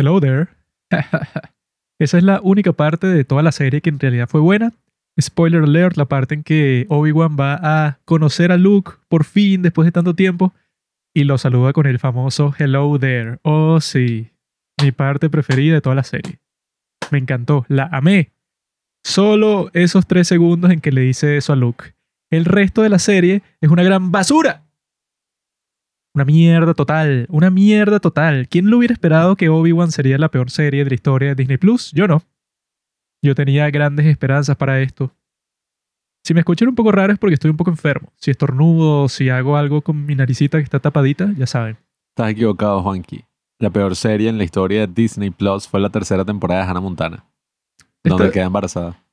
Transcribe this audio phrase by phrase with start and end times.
[0.00, 0.48] Hello there.
[2.00, 4.72] Esa es la única parte de toda la serie que en realidad fue buena.
[5.20, 9.84] Spoiler alert, la parte en que Obi-Wan va a conocer a Luke por fin después
[9.84, 10.54] de tanto tiempo
[11.12, 13.40] y lo saluda con el famoso Hello there.
[13.42, 14.30] Oh sí,
[14.82, 16.40] mi parte preferida de toda la serie.
[17.10, 18.32] Me encantó, la amé.
[19.04, 21.92] Solo esos tres segundos en que le dice eso a Luke.
[22.30, 24.64] El resto de la serie es una gran basura.
[26.14, 28.48] Una mierda total, una mierda total.
[28.48, 31.56] ¿Quién lo hubiera esperado que Obi-Wan sería la peor serie de la historia de Disney
[31.56, 31.92] Plus?
[31.92, 32.22] Yo no.
[33.22, 35.14] Yo tenía grandes esperanzas para esto.
[36.24, 38.12] Si me escuchan un poco raro es porque estoy un poco enfermo.
[38.16, 41.78] Si estornudo, si hago algo con mi naricita que está tapadita, ya saben.
[42.10, 43.24] Estás equivocado, Juanqui.
[43.58, 46.80] La peor serie en la historia de Disney Plus fue la tercera temporada de Hannah
[46.80, 47.24] Montana,
[48.02, 49.04] donde queda embarazada.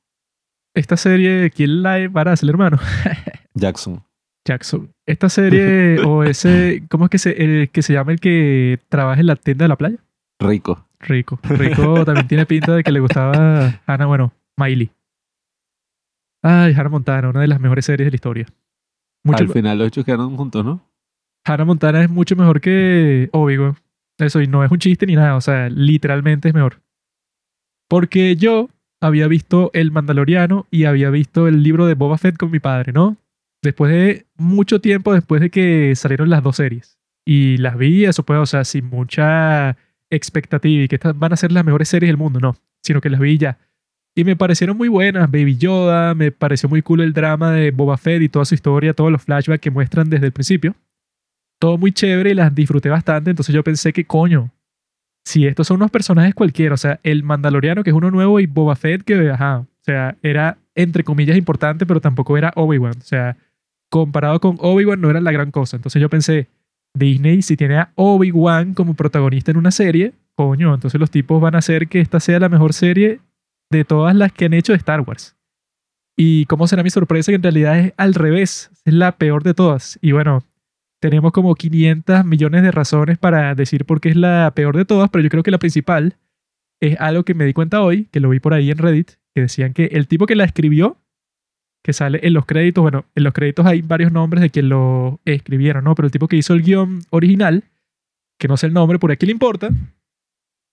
[0.74, 2.78] esta serie, ¿quién la embaraza, el hermano?
[3.54, 4.02] Jackson.
[4.48, 4.90] Jackson.
[5.06, 9.20] Esta serie o ese, ¿cómo es que se, el que se llama el que trabaja
[9.20, 9.98] en la tienda de la playa?
[10.40, 10.86] Rico.
[11.00, 11.38] Rico.
[11.42, 14.90] Rico también tiene pinta de que le gustaba Ana, bueno, Miley.
[16.42, 18.46] Ay, Hannah Montana, una de las mejores series de la historia.
[19.24, 20.80] Mucho, Al final los hechos quedaron juntos, ¿no?
[21.44, 23.76] Hannah Montana es mucho mejor que Obi-Wan.
[24.18, 26.80] Eso, y no es un chiste ni nada, o sea, literalmente es mejor.
[27.88, 28.68] Porque yo
[29.00, 32.92] había visto El Mandaloriano y había visto el libro de Boba Fett con mi padre,
[32.92, 33.16] ¿no?
[33.62, 36.98] Después de mucho tiempo después de que salieron las dos series.
[37.24, 39.76] Y las vi, eso pues, o sea, sin mucha
[40.10, 43.10] expectativa y que estas van a ser las mejores series del mundo, no, sino que
[43.10, 43.58] las vi ya.
[44.14, 47.96] Y me parecieron muy buenas, Baby Yoda, me pareció muy cool el drama de Boba
[47.96, 50.74] Fett y toda su historia, todos los flashbacks que muestran desde el principio.
[51.60, 54.50] Todo muy chévere y las disfruté bastante, entonces yo pensé que coño,
[55.24, 58.46] si estos son unos personajes cualquiera, o sea, el Mandaloriano que es uno nuevo y
[58.46, 63.04] Boba Fett que, ajá, o sea, era entre comillas importante, pero tampoco era Obi-Wan, o
[63.04, 63.36] sea,
[63.90, 65.76] comparado con Obi-Wan no era la gran cosa.
[65.76, 66.48] Entonces yo pensé,
[66.94, 71.54] Disney si tiene a Obi-Wan como protagonista en una serie, coño, entonces los tipos van
[71.54, 73.20] a hacer que esta sea la mejor serie
[73.70, 75.36] de todas las que han hecho de Star Wars.
[76.16, 79.54] Y cómo será mi sorpresa que en realidad es al revés, es la peor de
[79.54, 79.98] todas.
[80.02, 80.42] Y bueno,
[81.00, 85.10] tenemos como 500 millones de razones para decir por qué es la peor de todas,
[85.10, 86.16] pero yo creo que la principal
[86.80, 89.42] es algo que me di cuenta hoy, que lo vi por ahí en Reddit, que
[89.42, 90.96] decían que el tipo que la escribió,
[91.88, 95.20] que sale en los créditos, bueno, en los créditos hay varios nombres de quien lo
[95.24, 95.94] escribieron, ¿no?
[95.94, 97.64] Pero el tipo que hizo el guion original,
[98.38, 99.70] que no sé el nombre, por aquí le importa,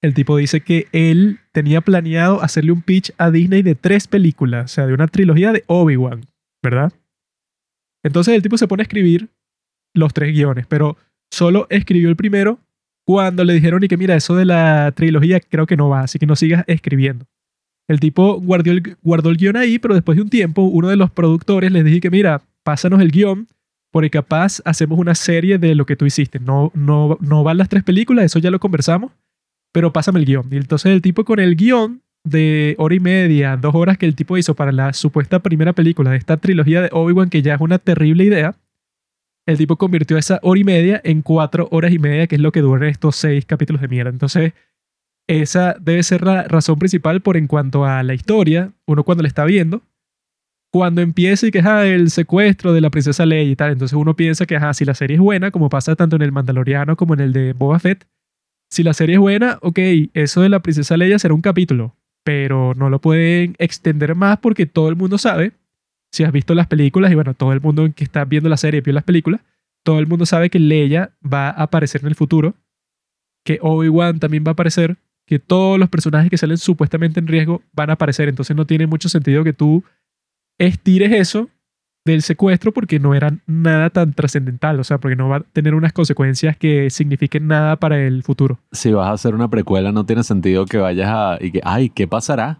[0.02, 4.66] el tipo dice que él tenía planeado hacerle un pitch a Disney de tres películas,
[4.66, 6.26] o sea, de una trilogía de Obi-Wan,
[6.62, 6.92] ¿verdad?
[8.04, 9.30] Entonces el tipo se pone a escribir
[9.94, 10.98] los tres guiones, pero
[11.32, 12.60] solo escribió el primero
[13.06, 16.20] cuando le dijeron y que mira, eso de la trilogía creo que no va, así
[16.20, 17.26] que no sigas escribiendo.
[17.88, 20.96] El tipo guardó el, guardó el guion ahí, pero después de un tiempo, uno de
[20.96, 23.48] los productores les dije que mira, pásanos el guion,
[23.92, 26.40] porque capaz hacemos una serie de lo que tú hiciste.
[26.40, 29.12] No, no, no van las tres películas, eso ya lo conversamos,
[29.72, 30.48] pero pásame el guion.
[30.52, 34.16] Y entonces el tipo con el guion de hora y media, dos horas que el
[34.16, 37.62] tipo hizo para la supuesta primera película de esta trilogía de Obi-Wan, que ya es
[37.62, 38.56] una terrible idea,
[39.46, 42.52] el tipo convirtió esa hora y media en cuatro horas y media, que es lo
[42.52, 44.10] que duran estos seis capítulos de mierda.
[44.10, 44.54] Entonces,
[45.28, 49.28] esa debe ser la razón principal por en cuanto a la historia, uno cuando la
[49.28, 49.82] está viendo,
[50.72, 54.16] cuando empieza y que es el secuestro de la princesa Leia y tal, entonces uno
[54.16, 57.14] piensa que ajá, si la serie es buena, como pasa tanto en el Mandaloriano como
[57.14, 58.06] en el de Boba Fett,
[58.70, 59.80] si la serie es buena, ok,
[60.14, 64.66] eso de la princesa Leia será un capítulo, pero no lo pueden extender más porque
[64.66, 65.54] todo el mundo sabe.
[66.12, 68.82] Si has visto las películas, y bueno, todo el mundo que está viendo la serie
[68.82, 69.42] vio las películas,
[69.84, 72.56] todo el mundo sabe que Leia va a aparecer en el futuro,
[73.46, 74.98] que Obi-Wan también va a aparecer,
[75.28, 78.30] que todos los personajes que salen supuestamente en riesgo van a aparecer.
[78.30, 79.84] Entonces no tiene mucho sentido que tú
[80.60, 81.50] estires eso
[82.06, 85.74] del secuestro porque no era nada tan trascendental, o sea, porque no va a tener
[85.74, 88.60] unas consecuencias que signifiquen nada para el futuro.
[88.72, 91.38] Si vas a hacer una precuela, no tiene sentido que vayas a.
[91.42, 92.60] y que, ay, ¿qué pasará?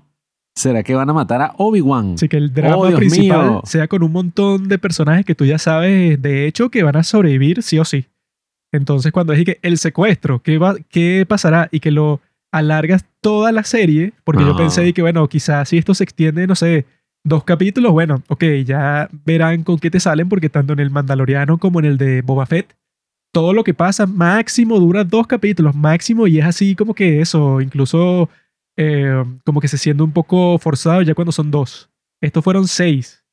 [0.58, 2.14] ¿Será que van a matar a Obi-Wan?
[2.16, 3.62] Así que el drama Oh, principal mío.
[3.66, 7.04] sea con un montón de personajes que tú ya sabes, de hecho, que van a
[7.04, 8.06] sobrevivir sí o sí.
[8.74, 11.68] Entonces, cuando dije que el secuestro, ¿qué, va, qué pasará?
[11.72, 12.20] Y que lo
[12.58, 16.48] alargas toda la serie, porque yo pensé de que, bueno, quizás si esto se extiende,
[16.48, 16.86] no sé,
[17.24, 21.58] dos capítulos, bueno, ok, ya verán con qué te salen, porque tanto en el Mandaloriano
[21.58, 22.76] como en el de Boba Fett,
[23.34, 27.60] todo lo que pasa máximo dura dos capítulos, máximo, y es así como que eso,
[27.62, 28.30] incluso
[28.78, 31.90] eh, como que se siente un poco forzado ya cuando son dos.
[32.22, 33.24] Estos fueron seis.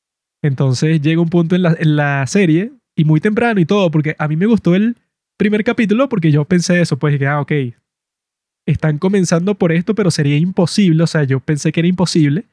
[0.41, 4.15] Entonces llega un punto en la, en la serie, y muy temprano y todo, porque
[4.19, 4.97] a mí me gustó el
[5.37, 7.51] primer capítulo porque yo pensé eso, pues que, ah, ok,
[8.65, 12.45] están comenzando por esto, pero sería imposible, o sea, yo pensé que era imposible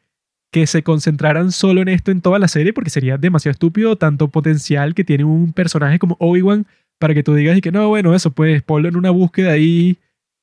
[0.53, 4.29] que se concentraran solo en esto en toda la serie porque sería demasiado estúpido tanto
[4.29, 6.67] potencial que tiene un personaje como Obi-Wan
[6.99, 9.99] para que tú digas y que no, bueno, eso pues ponlo en una búsqueda ahí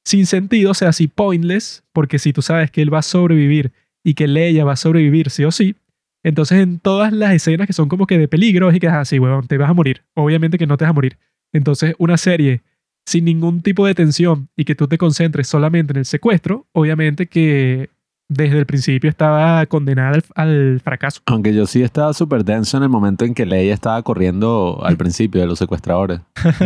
[0.06, 3.74] sin sentido, o sea, así pointless, porque si tú sabes que él va a sobrevivir
[4.04, 5.76] y que Leia va a sobrevivir sí o sí,
[6.24, 9.48] entonces en todas las escenas que son como que de peligro y que así, huevón,
[9.48, 10.04] te vas a morir.
[10.14, 11.18] Obviamente que no te vas a morir.
[11.54, 12.62] Entonces una serie
[13.08, 17.28] sin ningún tipo de tensión y que tú te concentres solamente en el secuestro, obviamente
[17.28, 17.90] que
[18.28, 21.22] desde el principio estaba condenada al, al fracaso.
[21.26, 24.98] Aunque yo sí estaba súper denso en el momento en que Leia estaba corriendo al
[24.98, 26.20] principio de los secuestradores.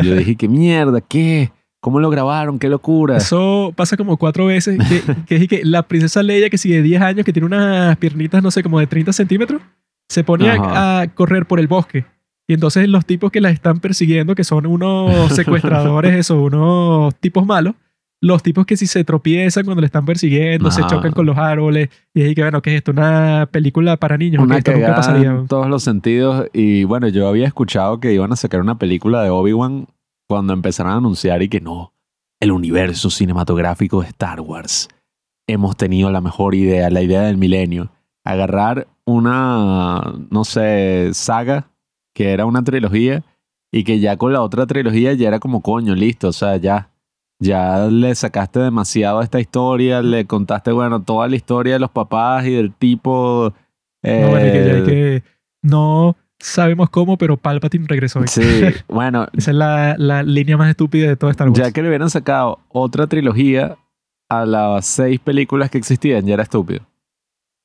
[0.04, 1.00] Yo dije, ¿qué mierda?
[1.00, 1.52] ¿Qué?
[1.80, 2.58] ¿Cómo lo grabaron?
[2.58, 3.18] ¡Qué locura!
[3.18, 4.80] Eso pasa como cuatro veces.
[4.90, 8.42] Que, que es que la princesa Leia, que sigue 10 años, que tiene unas piernitas,
[8.42, 9.62] no sé, como de 30 centímetros,
[10.10, 12.06] se ponía a correr por el bosque.
[12.48, 17.46] Y entonces los tipos que la están persiguiendo, que son unos secuestradores, eso, unos tipos
[17.46, 17.76] malos,
[18.22, 21.90] los tipos que si se tropiezan cuando le están persiguiendo, se chocan con los árboles,
[22.14, 22.92] y es que, bueno, ¿qué es esto?
[22.92, 24.44] Una película para niños.
[24.44, 25.32] Una esto nunca pasaría.
[25.32, 26.48] en todos los sentidos.
[26.54, 29.88] Y bueno, yo había escuchado que iban a sacar una película de Obi-Wan
[30.30, 31.94] cuando empezaron a anunciar y que no,
[32.40, 34.88] el universo cinematográfico de Star Wars.
[35.48, 37.92] Hemos tenido la mejor idea, la idea del milenio.
[38.24, 41.71] Agarrar una, no sé, saga
[42.14, 43.24] que era una trilogía
[43.72, 46.90] y que ya con la otra trilogía ya era como coño, listo, o sea, ya.
[47.44, 51.90] Ya le sacaste demasiado a esta historia, le contaste, bueno, toda la historia de los
[51.90, 53.52] papás y del tipo
[54.04, 55.24] No, bueno, que, ya- eh, que
[55.64, 58.22] no sabemos cómo, pero Palpatine regresó.
[58.28, 58.42] Sí,
[58.88, 61.58] bueno, Esa es la, la línea más estúpida de todo Star Wars.
[61.60, 63.76] ya que le hubieran sacado otra trilogía
[64.30, 66.82] a las seis películas que existían, ya era estúpido.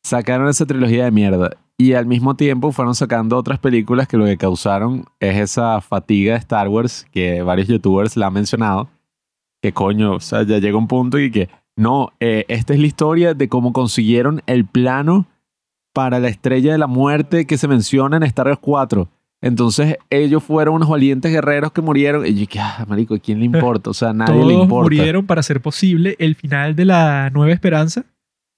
[0.04, 4.24] Sacaron esa trilogía de mierda y al mismo tiempo fueron sacando otras películas que lo
[4.24, 8.88] que causaron es esa fatiga de Star Wars que varios youtubers la han mencionado.
[9.60, 12.86] Que coño, o sea, ya llega un punto y que no, eh, esta es la
[12.86, 15.26] historia de cómo consiguieron el plano
[15.92, 19.08] para la estrella de la muerte que se menciona en Star Wars 4.
[19.42, 22.26] Entonces ellos fueron unos valientes guerreros que murieron.
[22.26, 23.90] Y yo dije, ah, marico, ¿a quién le importa?
[23.90, 24.84] O sea, a nadie le importa.
[24.84, 28.04] murieron para hacer posible el final de la Nueva Esperanza.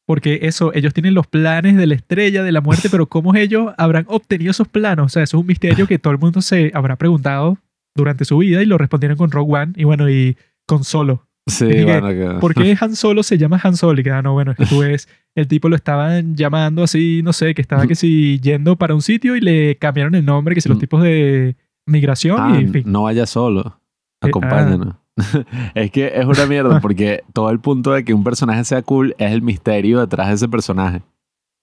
[0.08, 3.74] Porque eso, ellos tienen los planes de la estrella de la muerte, pero ¿cómo ellos
[3.76, 5.04] habrán obtenido esos planos?
[5.04, 7.58] O sea, eso es un misterio que todo el mundo se habrá preguntado
[7.94, 11.26] durante su vida y lo respondieron con Rogue One y bueno, y con Solo.
[11.46, 14.00] Sí, bueno, que- ¿Por qué Han Solo se llama Han Solo?
[14.00, 17.20] Y que, ah, no, bueno, es que tú ves, el tipo lo estaban llamando así,
[17.22, 20.54] no sé, que estaba que si yendo para un sitio y le cambiaron el nombre,
[20.54, 20.80] que si los Mm.
[20.80, 21.54] tipos de
[21.86, 22.82] migración Ah, y en fin.
[22.86, 23.78] no vaya solo.
[24.22, 24.94] Eh, Acompáñanos.
[25.74, 29.14] es que es una mierda porque todo el punto de que un personaje sea cool
[29.18, 31.02] es el misterio detrás de ese personaje.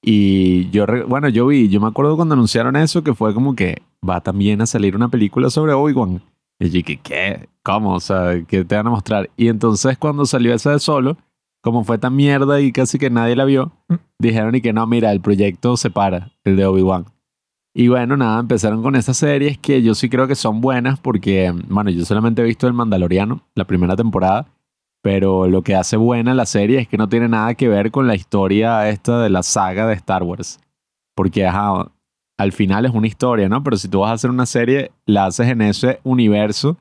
[0.01, 3.81] Y yo, bueno, yo vi, yo me acuerdo cuando anunciaron eso que fue como que
[4.07, 6.21] va también a salir una película sobre Obi-Wan.
[6.59, 7.49] Y yo dije, ¿qué?
[7.63, 7.93] ¿Cómo?
[7.95, 9.29] O sea, ¿qué te van a mostrar?
[9.35, 11.17] Y entonces cuando salió esa de solo,
[11.61, 13.95] como fue tan mierda y casi que nadie la vio, Mm.
[14.19, 17.05] dijeron y que no, mira, el proyecto se para, el de Obi-Wan.
[17.77, 21.53] Y bueno, nada, empezaron con estas series que yo sí creo que son buenas porque,
[21.67, 24.47] bueno, yo solamente he visto El Mandaloriano, la primera temporada,
[25.03, 28.07] pero lo que hace buena la serie es que no tiene nada que ver con
[28.07, 30.61] la historia esta de la saga de Star Wars.
[31.17, 31.91] Porque, ajá,
[32.37, 33.61] al final es una historia, ¿no?
[33.61, 36.77] Pero si tú vas a hacer una serie, la haces en ese universo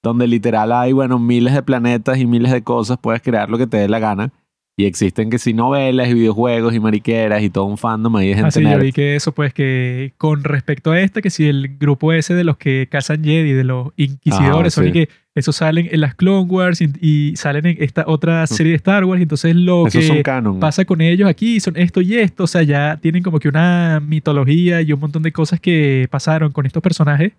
[0.00, 3.66] donde literal hay, bueno, miles de planetas y miles de cosas, puedes crear lo que
[3.66, 4.32] te dé la gana.
[4.78, 8.34] Y existen que si novelas y videojuegos y mariqueras y todo un fandom ahí de
[8.34, 8.82] gente Así yo nerd.
[8.82, 12.44] vi que eso, pues, que con respecto a esta, que si el grupo ese de
[12.44, 14.92] los que cazan Jedi, de los inquisidores, son sí.
[14.92, 18.76] que esos salen en las Clone Wars y, y salen en esta otra serie de
[18.76, 20.60] Star Wars, y entonces lo Esos son que canon.
[20.60, 24.00] pasa con ellos aquí son esto y esto, o sea, ya tienen como que una
[24.06, 27.32] mitología y un montón de cosas que pasaron con estos personajes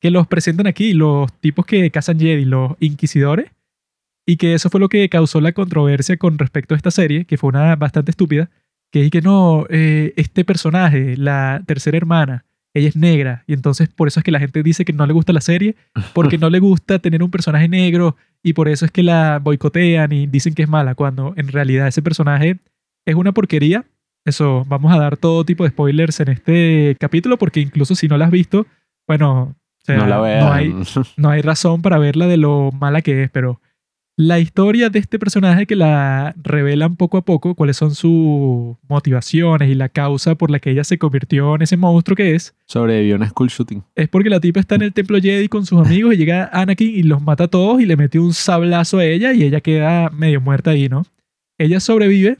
[0.00, 3.50] que los presentan aquí, los tipos que cazan Jedi, los inquisidores,
[4.26, 7.36] y que eso fue lo que causó la controversia con respecto a esta serie, que
[7.36, 8.50] fue una bastante estúpida,
[8.90, 13.88] que es que no, eh, este personaje, la tercera hermana, ella es negra, y entonces
[13.88, 15.76] por eso es que la gente dice que no le gusta la serie,
[16.12, 20.12] porque no le gusta tener un personaje negro, y por eso es que la boicotean
[20.12, 22.58] y dicen que es mala, cuando en realidad ese personaje
[23.06, 23.84] es una porquería.
[24.24, 28.16] Eso, vamos a dar todo tipo de spoilers en este capítulo, porque incluso si no
[28.16, 28.66] la has visto,
[29.06, 30.74] bueno, o sea, no la no hay,
[31.16, 33.60] no hay razón para verla de lo mala que es, pero
[34.16, 39.68] la historia de este personaje que la revelan poco a poco, cuáles son sus motivaciones
[39.68, 43.16] y la causa por la que ella se convirtió en ese monstruo que es, Sobrevivió
[43.16, 43.82] en school shooting.
[43.96, 46.94] es porque la tipa está en el templo Jedi con sus amigos y llega Anakin
[46.94, 50.10] y los mata a todos y le mete un sablazo a ella y ella queda
[50.10, 51.04] medio muerta ahí, ¿no?
[51.58, 52.38] Ella sobrevive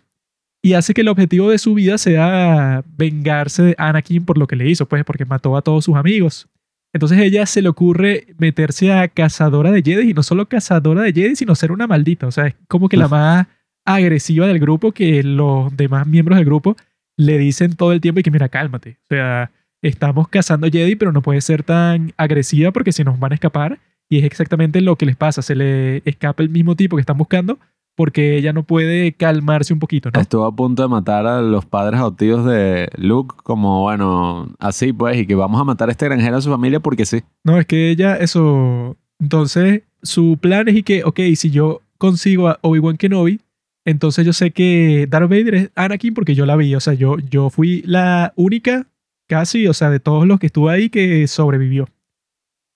[0.63, 4.57] y hace que el objetivo de su vida sea vengarse de Anakin por lo que
[4.57, 6.47] le hizo, pues porque mató a todos sus amigos.
[6.95, 11.13] Entonces ella se le ocurre meterse a cazadora de Jedi y no solo cazadora de
[11.13, 12.29] Jedi, sino ser una maldita.
[12.29, 13.49] O sea, es como que la más
[13.85, 16.77] agresiva del grupo que los demás miembros del grupo
[17.17, 18.99] le dicen todo el tiempo y que mira, cálmate.
[19.03, 19.51] O sea,
[19.83, 23.81] estamos cazando Jedi, pero no puede ser tan agresiva porque se nos van a escapar.
[24.09, 25.43] Y es exactamente lo que les pasa.
[25.43, 27.59] Se le escapa el mismo tipo que están buscando
[27.95, 30.21] porque ella no puede calmarse un poquito, ¿no?
[30.21, 35.19] Estuvo a punto de matar a los padres adoptivos de Luke, como bueno, así pues,
[35.19, 37.23] y que vamos a matar a este granjero a su familia porque sí.
[37.45, 38.97] No, es que ella, eso.
[39.21, 43.41] Entonces, su plan es y que, ok, si yo consigo a Obi-Wan Kenobi,
[43.85, 46.75] entonces yo sé que Darth Vader es Anakin porque yo la vi.
[46.75, 48.87] O sea, yo, yo fui la única,
[49.29, 51.89] casi, o sea, de todos los que estuvo ahí que sobrevivió.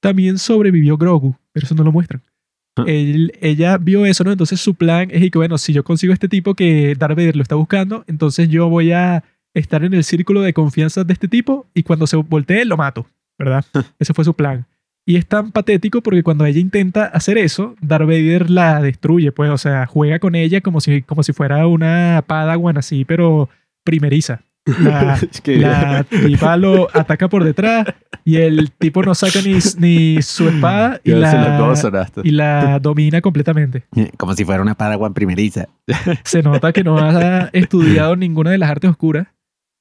[0.01, 2.23] También sobrevivió Grogu, pero eso no lo muestran.
[2.79, 2.85] Ah.
[2.87, 4.33] Él- ella vio eso, ¿no?
[4.33, 7.37] Entonces su plan es y que, bueno, si yo consigo este tipo que Darth Vader
[7.37, 11.29] lo está buscando, entonces yo voy a estar en el círculo de confianza de este
[11.29, 13.07] tipo y cuando se voltee lo mato,
[13.39, 13.65] ¿verdad?
[13.99, 14.67] Ese fue su plan.
[15.07, 19.51] Y es tan patético porque cuando ella intenta hacer eso, Darth Vader la destruye, pues,
[19.51, 23.49] o sea, juega con ella como si, como si fuera una padawan así, pero
[23.85, 24.43] primeriza.
[24.81, 27.87] La, Es que- la tipa lo ataca por detrás
[28.25, 31.75] y el tipo no saca ni, ni su espada y la,
[32.23, 33.85] y la domina completamente.
[34.17, 35.69] Como si fuera una Padawan primeriza.
[36.25, 39.29] Se nota que no ha estudiado ninguna de las artes oscuras.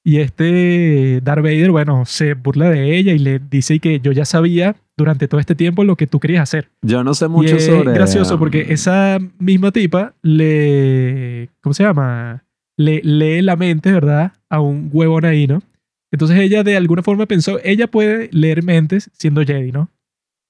[0.04, 4.24] Y este Darth Vader, bueno, se burla de ella y le dice que yo ya
[4.24, 6.70] sabía durante todo este tiempo lo que tú querías hacer.
[6.80, 7.92] Yo no sé y mucho es sobre...
[7.92, 11.50] gracioso porque um, esa misma tipa le...
[11.60, 12.42] ¿Cómo se llama?
[12.78, 14.32] Le lee la mente, ¿verdad?
[14.48, 15.62] A un huevón ahí, ¿no?
[16.10, 19.90] Entonces ella de alguna forma pensó, ella puede leer mentes siendo Jedi, ¿no?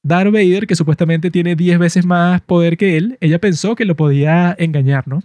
[0.04, 3.96] Darth Vader, que supuestamente tiene 10 veces más poder que él, ella pensó que lo
[3.96, 5.22] podía engañar, ¿no?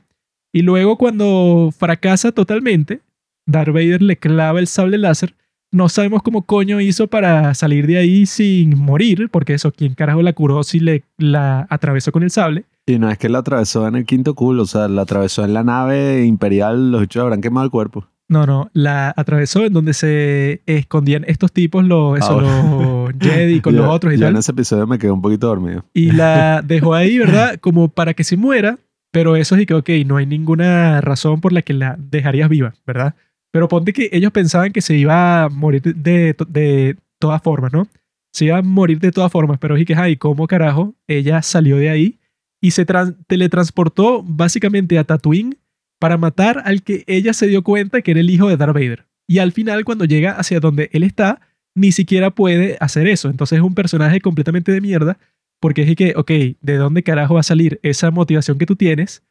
[0.51, 3.01] Y luego cuando fracasa totalmente,
[3.45, 5.35] Darth Vader le clava el sable láser.
[5.71, 10.21] No sabemos cómo coño hizo para salir de ahí sin morir, porque eso, ¿quién carajo
[10.21, 12.65] la curó si le la atravesó con el sable?
[12.85, 15.53] Y no es que la atravesó en el quinto culo, o sea, la atravesó en
[15.53, 18.07] la nave imperial, los bichos habrán quemado el cuerpo.
[18.29, 23.61] No, no, la atravesó en donde se escondían estos tipos, los, eso, Ah, los Jedi
[23.61, 24.33] con los Yo- otros y yo tal.
[24.33, 25.85] en ese episodio me quedé un poquito dormido.
[25.93, 27.57] Y la dejó ahí, ¿verdad?
[27.59, 28.79] Como para que se muera,
[29.11, 32.73] pero eso sí que, ok, no hay ninguna razón por la que la dejarías viva,
[32.85, 33.15] ¿verdad?
[33.51, 37.87] Pero ponte que ellos pensaban que se iba a morir de, de todas formas, ¿no?
[38.33, 40.95] Se iba a morir de todas formas, pero sí que, ay, ¿cómo carajo?
[41.07, 42.19] Ella salió de ahí
[42.63, 45.57] y se tran- teletransportó básicamente a Tatooine
[45.99, 49.05] para matar al que ella se dio cuenta que era el hijo de Darth Vader.
[49.27, 51.41] Y al final, cuando llega hacia donde él está,
[51.75, 53.29] ni siquiera puede hacer eso.
[53.29, 55.17] Entonces es un personaje completamente de mierda
[55.59, 59.23] porque es que, ok, ¿de dónde carajo va a salir esa motivación que tú tienes?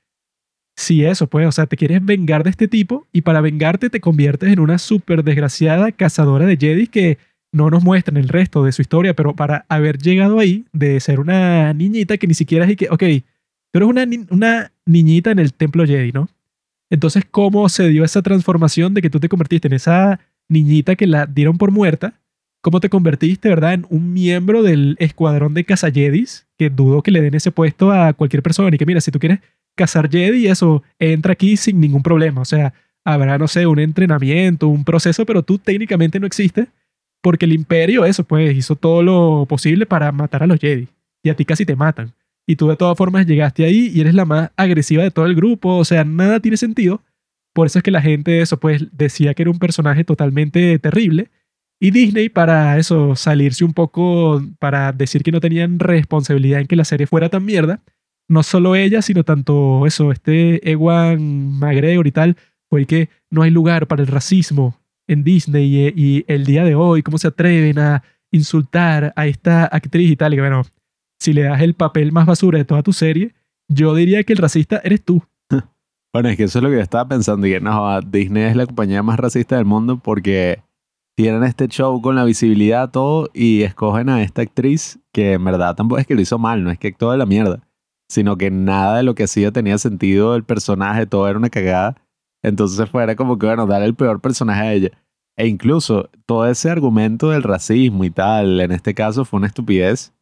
[0.76, 4.00] Si eso, pues, o sea, te quieres vengar de este tipo y para vengarte te
[4.00, 7.16] conviertes en una súper desgraciada cazadora de Jedi que
[7.52, 11.20] no nos muestran el resto de su historia, pero para haber llegado ahí, de ser
[11.20, 13.02] una niñita que ni siquiera es que, ok,
[13.70, 16.28] tú eres una, una niñita en el templo Jedi, ¿no?
[16.90, 21.06] Entonces, ¿cómo se dio esa transformación de que tú te convertiste en esa niñita que
[21.06, 22.20] la dieron por muerta?
[22.62, 26.46] ¿Cómo te convertiste, verdad, en un miembro del escuadrón de cazajedis?
[26.58, 28.74] Que dudo que le den ese puesto a cualquier persona.
[28.74, 29.40] Y que mira, si tú quieres
[29.74, 32.40] cazar Jedi, eso entra aquí sin ningún problema.
[32.42, 36.68] O sea, habrá, no sé, un entrenamiento, un proceso, pero tú técnicamente no existes
[37.22, 40.88] porque el imperio, eso, pues, hizo todo lo posible para matar a los Jedi.
[41.22, 42.12] Y a ti casi te matan.
[42.46, 45.36] Y tú de todas formas llegaste ahí y eres la más agresiva de todo el
[45.36, 45.76] grupo.
[45.76, 47.00] O sea, nada tiene sentido.
[47.54, 51.30] Por eso es que la gente, eso, pues, decía que era un personaje totalmente terrible.
[51.80, 56.76] Y Disney, para eso, salirse un poco, para decir que no tenían responsabilidad en que
[56.76, 57.80] la serie fuera tan mierda,
[58.28, 62.36] no solo ella, sino tanto eso, este Ewan McGregor y tal,
[62.70, 64.76] fue que no hay lugar para el racismo
[65.12, 69.66] en Disney y, y el día de hoy, cómo se atreven a insultar a esta
[69.66, 70.32] actriz y tal.
[70.32, 70.62] Y que bueno,
[71.20, 73.34] si le das el papel más basura de toda tu serie,
[73.68, 75.22] yo diría que el racista eres tú.
[76.12, 77.46] Bueno, es que eso es lo que yo estaba pensando.
[77.46, 80.60] Y que no, Disney es la compañía más racista del mundo porque
[81.16, 85.74] tienen este show con la visibilidad, todo, y escogen a esta actriz que en verdad
[85.74, 87.60] tampoco es que lo hizo mal, no es que actuó de la mierda,
[88.08, 91.96] sino que nada de lo que hacía tenía sentido, el personaje, todo era una cagada.
[92.42, 94.90] Entonces fuera como que, bueno, dar el peor personaje a ella.
[95.36, 100.12] E incluso todo ese argumento del racismo y tal, en este caso fue una estupidez,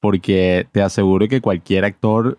[0.00, 2.38] porque te aseguro que cualquier actor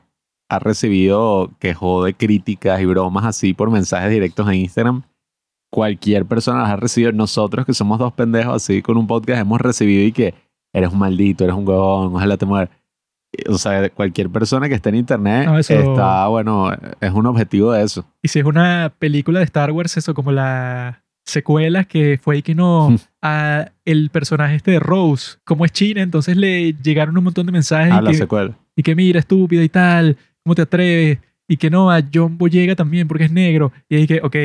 [0.50, 5.04] ha recibido que jode críticas y bromas así por mensajes directos en Instagram.
[5.72, 7.12] Cualquier persona las ha recibido.
[7.14, 10.34] Nosotros que somos dos pendejos así con un podcast hemos recibido y que
[10.74, 12.70] eres un maldito, eres un huevón, ojalá te mueras.
[13.50, 17.72] O sea, cualquier persona que esté en internet No, eso- está, bueno, es un objetivo
[17.72, 18.06] de eso.
[18.22, 22.42] Y si es una película de Star Wars, eso como la secuela que fue y
[22.42, 22.96] que no Mm.
[23.24, 27.52] a el personaje este de Rose, como es China, entonces le llegaron un montón de
[27.52, 28.58] mensajes Ah, y la que, secuela.
[28.76, 31.18] y que mira, estúpida y tal, ¿cómo te atreves?
[31.48, 33.72] Y que no, a John Boyega también porque es negro.
[33.90, 34.36] Y ahí que, ok,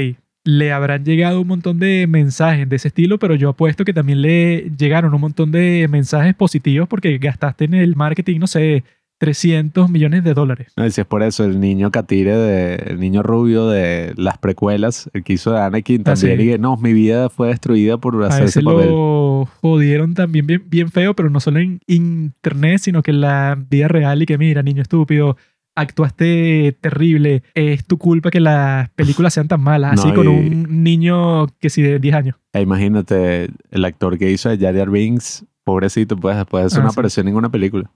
[0.45, 4.23] le habrán llegado un montón de mensajes de ese estilo, pero yo apuesto que también
[4.23, 8.85] le llegaron un montón de mensajes positivos porque gastaste en el marketing, no sé,
[9.19, 10.73] 300 millones de dólares.
[10.77, 14.39] No, y si es por eso, el niño Katire, de, el niño rubio de las
[14.39, 16.43] precuelas, el que hizo de Anakin Ah, también, sí.
[16.45, 18.89] y que no, mi vida fue destruida por A hacer ese ese papel.
[18.91, 23.57] lo jodieron también bien, bien feo, pero no solo en internet, sino que en la
[23.71, 25.37] vida real y que mira, niño estúpido,
[25.75, 31.47] actuaste terrible, es tu culpa que las películas sean tan malas, así con un niño
[31.61, 32.37] que sí de 10 años.
[32.53, 36.81] E imagínate, el actor que hizo de Jar Jar Binks, pobrecito, pues después de eso
[36.81, 36.95] Ah, no sí.
[36.95, 37.91] apareció en ninguna película.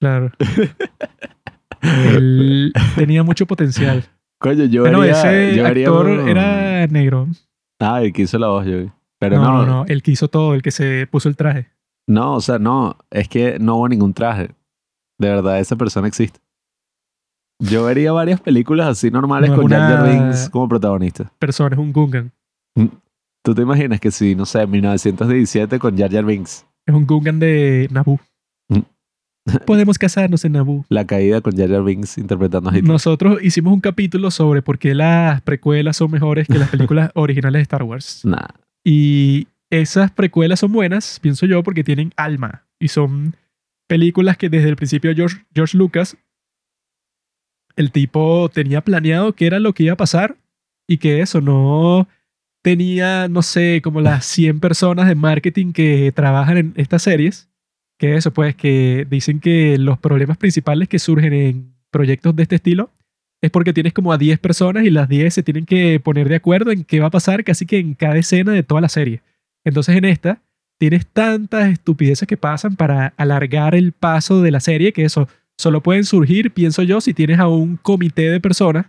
[0.00, 0.30] Claro.
[1.82, 4.04] Él tenía mucho potencial.
[4.38, 5.14] Coño, yo Pero vería,
[5.46, 7.28] ese yo actor un- era negro.
[7.80, 8.92] Ah, el que hizo la voz, yo.
[9.18, 11.68] Pero no, no, no, no, el que hizo todo, el que se puso el traje.
[12.06, 14.50] No, o sea, no, es que no hubo ningún traje.
[15.18, 16.38] De verdad, esa persona existe.
[17.58, 21.32] Yo vería varias películas así normales No es con Jar Jar una- Binks como protagonista.
[21.38, 22.30] Persona, es un Gungan.
[23.42, 27.38] ¿Tú te imaginas que si, no sé, 1917 con Jar Jar Binks, Es un Gungan
[27.38, 28.20] de Naboo.
[29.66, 30.84] Podemos casarnos en Naboo.
[30.88, 32.92] la caída con Jar Jar Binks interpretando a Hitler?
[32.92, 37.60] Nosotros hicimos un capítulo sobre por qué las precuelas son mejores que las películas originales
[37.60, 38.24] de Star Wars.
[38.24, 38.48] Nah.
[38.84, 42.64] Y esas precuelas son buenas, pienso yo, porque tienen alma.
[42.78, 43.36] Y son
[43.86, 46.16] películas que desde el principio George, George Lucas,
[47.76, 50.36] el tipo tenía planeado qué era lo que iba a pasar
[50.88, 52.08] y que eso no
[52.62, 57.48] tenía, no sé, como las 100 personas de marketing que trabajan en estas series.
[57.98, 62.56] Que eso, pues, que dicen que los problemas principales que surgen en proyectos de este
[62.56, 62.90] estilo
[63.42, 66.36] es porque tienes como a 10 personas y las 10 se tienen que poner de
[66.36, 69.22] acuerdo en qué va a pasar casi que en cada escena de toda la serie.
[69.64, 70.42] Entonces en esta
[70.78, 75.82] tienes tantas estupideces que pasan para alargar el paso de la serie que eso solo
[75.82, 78.86] pueden surgir, pienso yo, si tienes a un comité de personas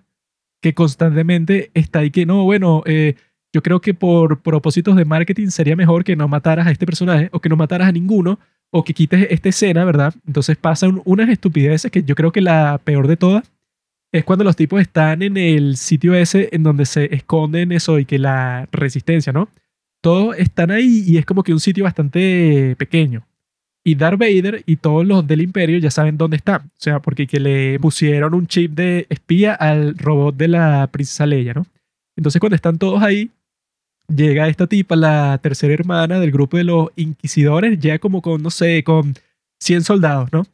[0.62, 3.16] que constantemente está ahí que no, bueno, eh,
[3.54, 7.30] yo creo que por propósitos de marketing sería mejor que no mataras a este personaje
[7.32, 8.40] o que no mataras a ninguno
[8.72, 10.14] o que quites esta escena, ¿verdad?
[10.26, 13.52] Entonces pasan unas estupideces que yo creo que la peor de todas
[14.12, 18.06] es cuando los tipos están en el sitio ese en donde se esconden eso y
[18.06, 19.50] que la resistencia, ¿no?
[20.02, 23.26] Todos están ahí y es como que un sitio bastante pequeño.
[23.84, 26.68] Y Darth Vader y todos los del imperio ya saben dónde están.
[26.68, 31.26] O sea, porque que le pusieron un chip de espía al robot de la princesa
[31.26, 31.65] Leia, ¿no?
[32.15, 33.32] Entonces cuando están todos ahí,
[34.08, 38.50] llega esta tipa, la tercera hermana del grupo de los inquisidores, ya como con, no
[38.50, 39.13] sé, con
[39.62, 40.46] 100 soldados, ¿no?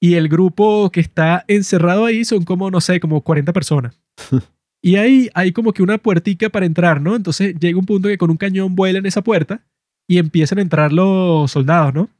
[0.00, 3.98] Y el grupo que está encerrado ahí son como, no sé, como 40 personas.
[4.82, 7.16] y ahí hay como que una puertica para entrar, ¿no?
[7.16, 9.60] Entonces llega un punto que con un cañón vuelan esa puerta
[10.08, 12.10] y empiezan a entrar los soldados, ¿no?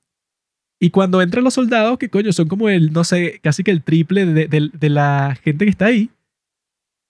[0.81, 3.83] Y cuando entran los soldados, que coño, son como el, no sé, casi que el
[3.83, 6.11] triple de, de- de la gente que está ahí,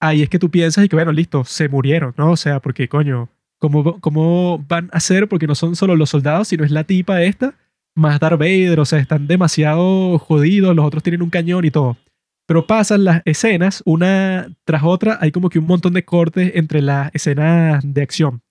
[0.01, 2.33] ahí es que tú piensas y que, bueno, listo, se murieron, ¿no?
[2.33, 3.29] O sea, porque coño,
[3.65, 5.27] ¿cómo, cómo van a ser?
[5.27, 7.55] Porque no son solo los soldados, sino es la tipa esta,
[7.95, 11.97] más Darth Vader, o sea, están demasiado jodidos, los otros tienen un cañón y todo.
[12.47, 16.83] Pero pasan las escenas, una tras otra, hay como que un montón de cortes entre
[16.83, 18.43] las escenas de acción.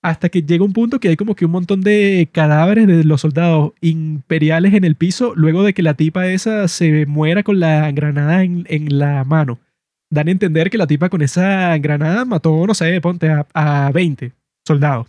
[0.00, 3.20] Hasta que llega un punto que hay como que un montón de cadáveres de los
[3.20, 7.92] soldados imperiales en el piso, luego de que la tipa esa se muera con la
[7.92, 9.58] granada en, en la mano.
[10.10, 13.92] Dan a entender que la tipa con esa granada mató, no sé, ponte a, a
[13.92, 14.32] 20
[14.66, 15.08] soldados.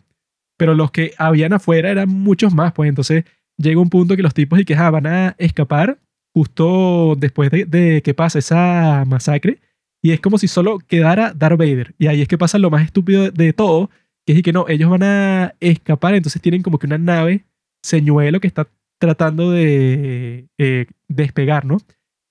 [0.57, 3.25] Pero los que habían afuera eran muchos más, pues entonces
[3.57, 5.99] llega un punto que los tipos y que ah, van a escapar
[6.33, 9.59] justo después de, que pasa esa masacre.
[10.01, 11.95] Y es como si solo quedara Darth Vader.
[11.97, 13.89] Y ahí es que pasa lo más estúpido de, todo,
[14.25, 17.45] que es que no, ellos van a escapar, entonces tienen como que una nave
[17.81, 18.67] señuelo que está
[18.99, 21.77] tratando de eh, despegar, ¿no?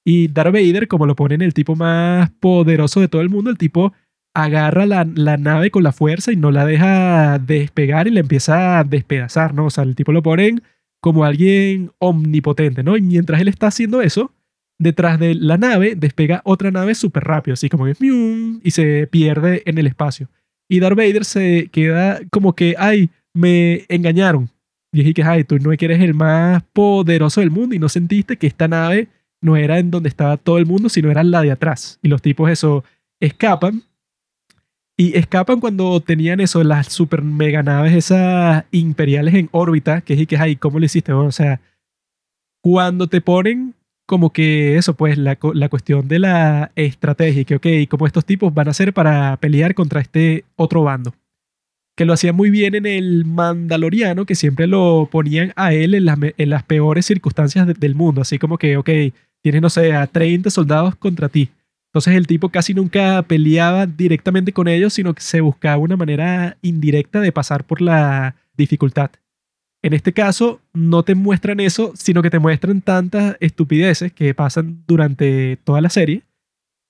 [0.05, 3.59] Y Darth Vader, como lo ponen el tipo más poderoso de todo el mundo, el
[3.59, 3.93] tipo
[4.35, 8.79] agarra la, la nave con la fuerza y no la deja despegar y la empieza
[8.79, 9.67] a despedazar, ¿no?
[9.67, 10.63] O sea, el tipo lo ponen
[11.01, 12.97] como alguien omnipotente, ¿no?
[12.97, 14.33] Y mientras él está haciendo eso,
[14.79, 17.95] detrás de la nave despega otra nave súper rápido, así como que
[18.63, 20.29] y se pierde en el espacio.
[20.69, 24.49] Y Darth Vader se queda como que, ay, me engañaron.
[24.93, 28.37] Y dije que, ay, tú no eres el más poderoso del mundo y no sentiste
[28.37, 29.09] que esta nave
[29.41, 31.99] no era en donde estaba todo el mundo, sino era la de atrás.
[32.03, 32.85] Y los tipos eso
[33.21, 33.83] escapan.
[34.99, 40.21] Y escapan cuando tenían eso, las super mega naves esas imperiales en órbita, que es
[40.21, 41.13] y que, ay, ¿cómo lo hiciste?
[41.13, 41.61] Bueno, o sea,
[42.63, 43.75] cuando te ponen
[44.07, 48.53] como que eso, pues la, la cuestión de la estrategia, que, ok, ¿cómo estos tipos
[48.53, 51.15] van a hacer para pelear contra este otro bando?
[51.97, 56.05] Que lo hacían muy bien en el Mandaloriano, que siempre lo ponían a él en
[56.05, 58.91] las, en las peores circunstancias de- del mundo, así como que, ok,
[59.43, 61.49] tienes, no sé, a 30 soldados contra ti.
[61.93, 66.57] Entonces el tipo casi nunca peleaba directamente con ellos, sino que se buscaba una manera
[66.63, 69.11] indirecta de pasar por la dificultad.
[69.83, 74.83] En este caso, no te muestran eso, sino que te muestran tantas estupideces que pasan
[74.87, 76.23] durante toda la serie,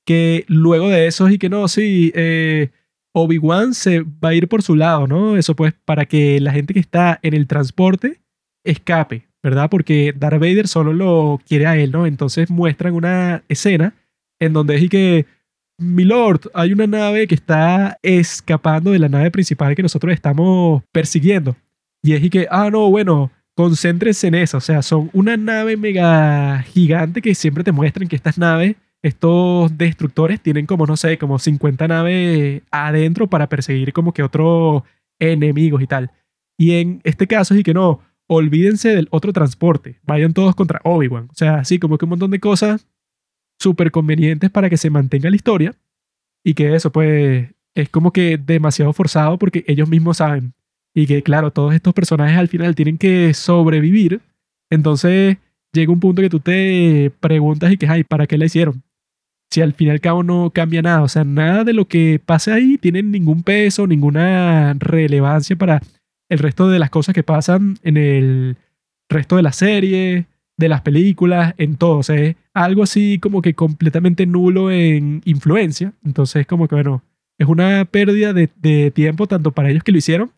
[0.06, 2.70] que luego de eso y que no, sí, eh,
[3.12, 5.36] Obi-Wan se va a ir por su lado, ¿no?
[5.36, 8.20] Eso pues para que la gente que está en el transporte
[8.62, 9.68] escape, ¿verdad?
[9.68, 12.06] Porque Darth Vader solo lo quiere a él, ¿no?
[12.06, 13.94] Entonces muestran una escena
[14.42, 15.26] en donde es y que,
[15.78, 20.82] mi lord, hay una nave que está escapando de la nave principal que nosotros estamos
[20.90, 21.56] persiguiendo.
[22.02, 24.58] Y es y que, ah, no, bueno, concéntrense en eso.
[24.58, 29.78] O sea, son una nave mega gigante que siempre te muestran que estas naves, estos
[29.78, 34.82] destructores, tienen como, no sé, como 50 naves adentro para perseguir como que otros
[35.20, 36.10] enemigos y tal.
[36.58, 41.28] Y en este caso es que no, olvídense del otro transporte, vayan todos contra Obi-Wan.
[41.30, 42.88] O sea, así como que un montón de cosas
[43.58, 45.74] súper convenientes para que se mantenga la historia
[46.44, 50.54] y que eso pues es como que demasiado forzado porque ellos mismos saben
[50.94, 54.20] y que claro, todos estos personajes al final tienen que sobrevivir,
[54.70, 55.38] entonces
[55.72, 58.82] llega un punto que tú te preguntas y que, ay, ¿para qué la hicieron?
[59.50, 62.20] Si al fin y al cabo no cambia nada, o sea, nada de lo que
[62.24, 65.82] pase ahí tiene ningún peso, ninguna relevancia para
[66.28, 68.56] el resto de las cosas que pasan en el
[69.08, 70.26] resto de la serie,
[70.62, 71.98] de las películas, en todo.
[71.98, 75.92] O sea, es algo así como que completamente nulo en influencia.
[76.04, 77.02] Entonces, como que, bueno,
[77.38, 80.30] es una pérdida de, de tiempo tanto para ellos que lo hicieron,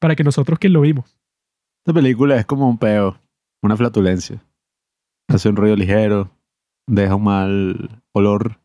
[0.00, 1.16] para que nosotros que lo vimos.
[1.86, 3.18] Esta película es como un peo,
[3.62, 4.42] una flatulencia.
[5.28, 6.30] Hace un ruido ligero,
[6.86, 8.58] deja un mal olor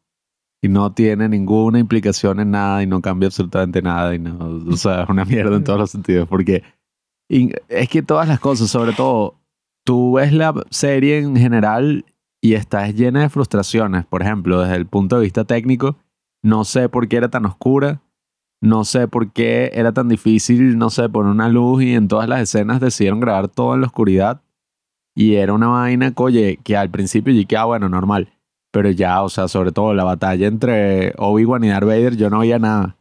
[0.61, 4.77] y no tiene ninguna implicación en nada y no cambia absolutamente nada y no, o
[4.77, 6.63] sea, es una mierda en todos los sentidos porque
[7.29, 9.42] es que todas las cosas, sobre todo,
[9.83, 12.05] tú ves la serie en general
[12.41, 15.97] y estás llena de frustraciones, por ejemplo, desde el punto de vista técnico,
[16.41, 18.01] no sé por qué era tan oscura,
[18.61, 22.27] no sé por qué era tan difícil, no sé, poner una luz y en todas
[22.27, 24.41] las escenas decidieron grabar todo en la oscuridad
[25.15, 28.33] y era una vaina, oye, que al principio yo que, ah, bueno, normal
[28.73, 32.39] pero ya, o sea, sobre todo la batalla entre Obi-Wan y Darth Vader, yo no
[32.39, 32.97] veía nada.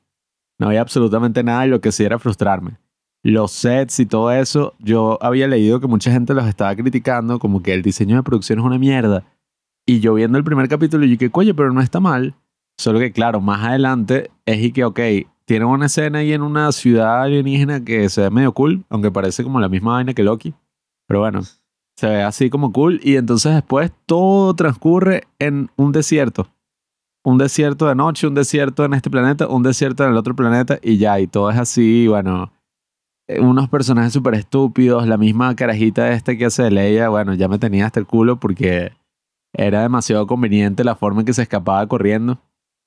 [0.58, 2.76] No había absolutamente nada y lo que sí era frustrarme.
[3.24, 7.62] Los sets y todo eso, yo había leído que mucha gente los estaba criticando, como
[7.62, 9.24] que el diseño de producción es una mierda.
[9.86, 12.34] Y yo viendo el primer capítulo, yo dije, oye, pero no está mal.
[12.78, 15.00] Solo que, claro, más adelante es y que, ok,
[15.44, 19.42] tiene una escena ahí en una ciudad alienígena que se ve medio cool, aunque parece
[19.42, 20.54] como la misma vaina que Loki.
[21.06, 21.42] Pero bueno,
[21.96, 26.48] se ve así como cool y entonces después todo transcurre en un desierto.
[27.24, 30.78] Un desierto de noche, un desierto en este planeta, un desierto en el otro planeta
[30.82, 32.50] y ya, y todo es así, bueno,
[33.28, 37.58] unos personajes súper estúpidos, la misma carajita este que hace de Leia, bueno, ya me
[37.58, 38.92] tenía hasta el culo porque
[39.52, 42.38] era demasiado conveniente la forma en que se escapaba corriendo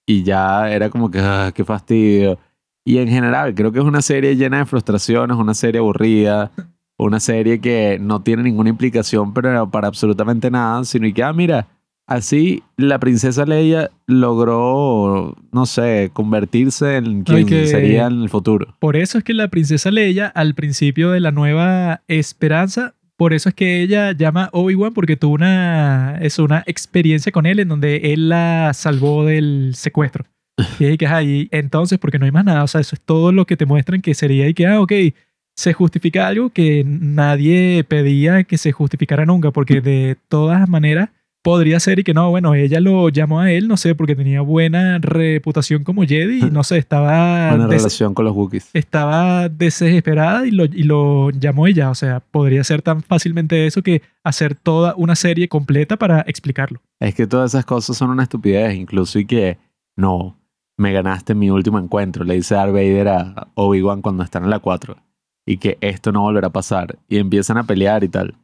[0.05, 2.37] y ya era como que, ah, qué fastidio.
[2.85, 6.51] Y en general, creo que es una serie llena de frustraciones, una serie aburrida,
[6.97, 11.67] una serie que no tiene ninguna implicación pero para absolutamente nada, sino que, ah, mira,
[12.07, 18.75] así la princesa Leia logró, no sé, convertirse en quien sería en el futuro.
[18.79, 23.49] Por eso es que la princesa Leia, al principio de la nueva esperanza, por eso
[23.49, 28.13] es que ella llama Obi-Wan porque tuvo una, es una experiencia con él en donde
[28.13, 30.25] él la salvó del secuestro.
[30.79, 33.45] y que, ahí entonces, porque no hay más nada, o sea, eso es todo lo
[33.45, 34.91] que te muestran que sería y que, ah, ok,
[35.55, 41.09] se justifica algo que nadie pedía que se justificara nunca, porque de todas maneras
[41.45, 44.41] podría ser y que no, bueno, ella lo llamó a él, no sé, porque tenía
[44.41, 47.49] buena reputación como Jedi y no sé, estaba...
[47.55, 48.71] Buena relación con los Wookiees.
[48.73, 53.83] Estaba desesperada y lo, y lo llamó ella, o sea, podría ser tan fácilmente eso
[53.83, 56.81] que hacer toda una serie completa para explicarlo.
[56.99, 59.59] Es que todas esas cosas son una estupidez, incluso y que
[59.95, 60.39] no,
[60.77, 64.57] me ganaste mi último encuentro, le dice Darth Vader a Obi-Wan cuando están en la
[64.57, 64.97] 4
[65.45, 68.35] y que esto no volverá a pasar y empiezan a pelear y tal.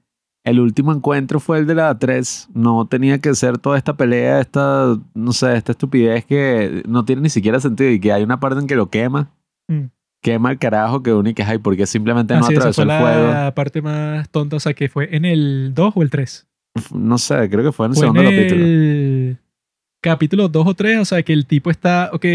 [0.43, 2.49] El último encuentro fue el de la 3.
[2.53, 7.21] No tenía que ser toda esta pelea, esta, no sé, esta estupidez que no tiene
[7.21, 9.29] ni siquiera sentido y que hay una parte en que lo quema.
[9.67, 9.85] Mm.
[10.23, 13.27] Quema el carajo que única hay porque simplemente no atravesó el fuego.
[13.27, 16.47] La parte más tonta, o sea, que fue en el 2 o el 3.
[16.93, 18.65] No sé, creo que fue en el segundo capítulo.
[18.65, 19.37] El
[20.01, 22.25] capítulo 2 o 3, o sea, que el tipo está, ok,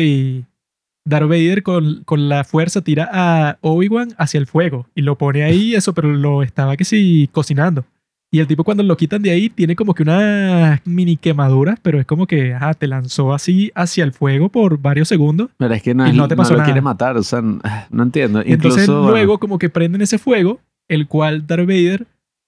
[1.05, 5.43] Darth Vader con, con la fuerza tira a Obi-Wan hacia el fuego y lo pone
[5.45, 7.85] ahí, eso, pero lo estaba que sí cocinando.
[8.31, 12.01] Y el tipo cuando lo quitan de ahí tiene como que una mini quemadura, pero
[12.01, 15.51] es como que ajá, te lanzó así hacia el fuego por varios segundos.
[15.57, 18.43] Pero es que no, no te pasó no lo quiere matar, o sea, no entiendo.
[18.45, 22.07] Entonces luego como que prenden ese fuego, el cual Darth Vader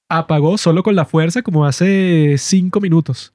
[0.09, 3.33] apagó solo con la fuerza como hace cinco minutos.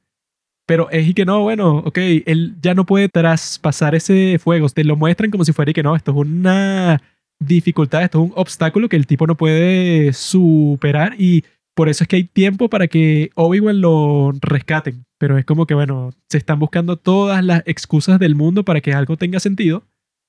[0.65, 4.69] Pero es y que no, bueno, ok, él ya no puede traspasar ese fuego.
[4.69, 7.01] Te lo muestran como si fuera y que no, esto es una
[7.39, 11.43] dificultades, esto es un obstáculo que el tipo no puede superar y
[11.75, 15.05] por eso es que hay tiempo para que Obi-Wan lo rescaten.
[15.17, 18.93] Pero es como que, bueno, se están buscando todas las excusas del mundo para que
[18.93, 19.83] algo tenga sentido,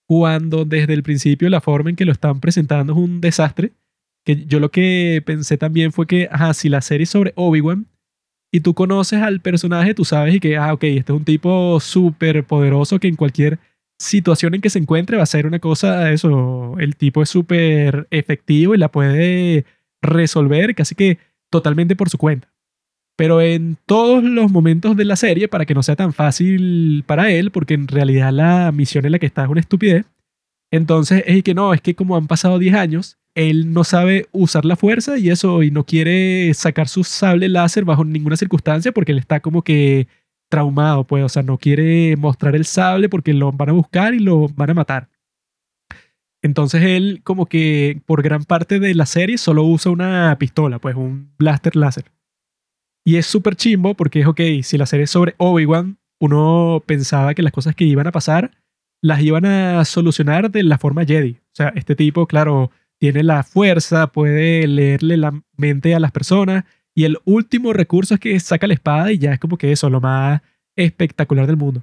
[0.06, 3.72] cuando desde el principio la forma en que lo están presentando es un desastre.
[4.24, 7.86] Que yo lo que pensé también fue que, ajá, si la serie es sobre Obi-Wan
[8.50, 11.78] y tú conoces al personaje, tú sabes y que, ah, ok, este es un tipo
[11.80, 13.58] súper poderoso que en cualquier
[13.98, 18.06] situación en que se encuentre va a ser una cosa, eso, el tipo es súper
[18.10, 19.66] efectivo y la puede
[20.02, 21.18] resolver casi que
[21.54, 22.52] totalmente por su cuenta.
[23.16, 27.30] Pero en todos los momentos de la serie, para que no sea tan fácil para
[27.30, 30.04] él, porque en realidad la misión en la que está es una estupidez,
[30.72, 34.64] entonces es que no, es que como han pasado 10 años, él no sabe usar
[34.64, 39.12] la fuerza y eso, y no quiere sacar su sable láser bajo ninguna circunstancia porque
[39.12, 40.08] él está como que
[40.48, 44.18] traumado, pues, o sea, no quiere mostrar el sable porque lo van a buscar y
[44.18, 45.08] lo van a matar.
[46.44, 50.94] Entonces él como que por gran parte de la serie solo usa una pistola, pues
[50.94, 52.12] un blaster láser.
[53.02, 57.32] Y es súper chimbo porque es ok, si la serie es sobre Obi-Wan, uno pensaba
[57.32, 58.50] que las cosas que iban a pasar
[59.00, 61.32] las iban a solucionar de la forma Jedi.
[61.32, 66.64] O sea, este tipo, claro, tiene la fuerza, puede leerle la mente a las personas
[66.94, 69.88] y el último recurso es que saca la espada y ya es como que eso,
[69.88, 70.42] lo más
[70.76, 71.82] espectacular del mundo.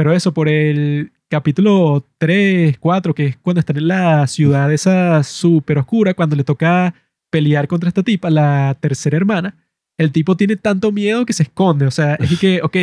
[0.00, 5.22] Pero eso, por el capítulo 3, 4, que es cuando están en la ciudad esa
[5.22, 6.94] súper oscura, cuando le toca
[7.30, 9.58] pelear contra esta tipa, la tercera hermana,
[9.98, 11.84] el tipo tiene tanto miedo que se esconde.
[11.84, 12.76] O sea, es que, ok,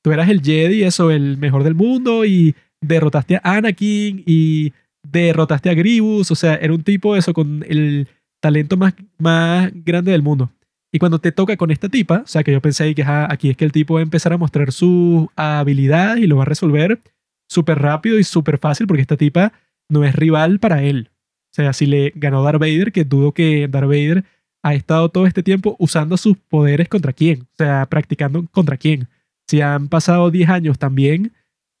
[0.00, 5.70] tú eras el Jedi, eso, el mejor del mundo, y derrotaste a Anakin y derrotaste
[5.70, 6.30] a Grievous.
[6.30, 8.06] O sea, era un tipo, eso, con el
[8.40, 10.52] talento más, más grande del mundo.
[10.92, 13.56] Y cuando te toca con esta tipa, o sea, que yo pensé que aquí es
[13.56, 17.00] que el tipo va a empezar a mostrar su habilidad y lo va a resolver
[17.48, 19.52] súper rápido y súper fácil porque esta tipa
[19.88, 21.10] no es rival para él.
[21.50, 24.24] O sea, si le ganó Darth Vader, que dudo que Darth Vader
[24.62, 27.42] ha estado todo este tiempo usando sus poderes contra quién.
[27.42, 29.08] O sea, practicando contra quién.
[29.48, 31.32] Si han pasado 10 años también,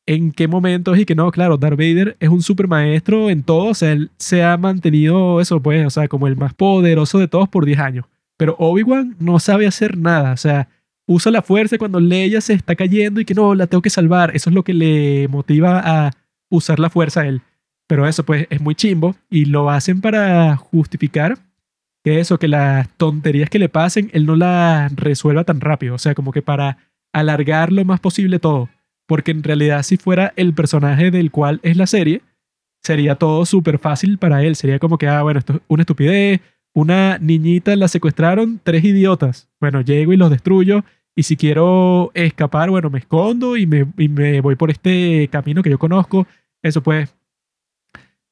[0.06, 0.98] ¿en qué momentos?
[0.98, 3.66] Y que no, claro, Darth Vader es un super maestro en todo.
[3.66, 7.28] O sea, él se ha mantenido eso, pues, o sea, como el más poderoso de
[7.28, 8.06] todos por 10 años.
[8.40, 10.32] Pero Obi-Wan no sabe hacer nada.
[10.32, 10.66] O sea,
[11.06, 14.34] usa la fuerza cuando Leia se está cayendo y que no, la tengo que salvar.
[14.34, 16.12] Eso es lo que le motiva a
[16.48, 17.42] usar la fuerza a él.
[17.86, 21.36] Pero eso pues es muy chimbo y lo hacen para justificar
[22.02, 25.96] que eso, que las tonterías que le pasen, él no las resuelva tan rápido.
[25.96, 26.78] O sea, como que para
[27.12, 28.70] alargar lo más posible todo.
[29.06, 32.22] Porque en realidad si fuera el personaje del cual es la serie,
[32.82, 34.56] sería todo súper fácil para él.
[34.56, 36.40] Sería como que, ah, bueno, esto es una estupidez.
[36.74, 39.48] Una niñita la secuestraron, tres idiotas.
[39.60, 40.84] Bueno, llego y los destruyo
[41.16, 45.70] y si quiero escapar, bueno, me escondo y me, me voy por este camino que
[45.70, 46.26] yo conozco.
[46.62, 47.14] Eso pues,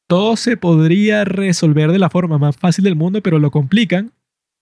[0.07, 4.13] todo se podría resolver de la forma más fácil del mundo, pero lo complican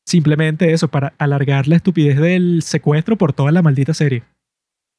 [0.07, 4.23] simplemente eso, para alargar la estupidez del secuestro por toda la maldita serie.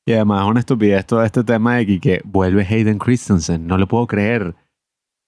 [0.06, 4.06] Y además una estupidez todo este tema de que vuelve Hayden Christensen, no lo puedo
[4.06, 4.54] creer.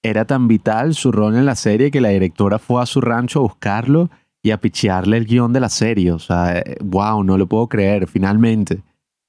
[0.02, 3.40] Era tan vital su rol en la serie que la directora fue a su rancho
[3.40, 4.10] a buscarlo
[4.42, 6.12] y a pichearle el guion de la serie.
[6.12, 8.82] O sea, wow, no lo puedo creer, finalmente.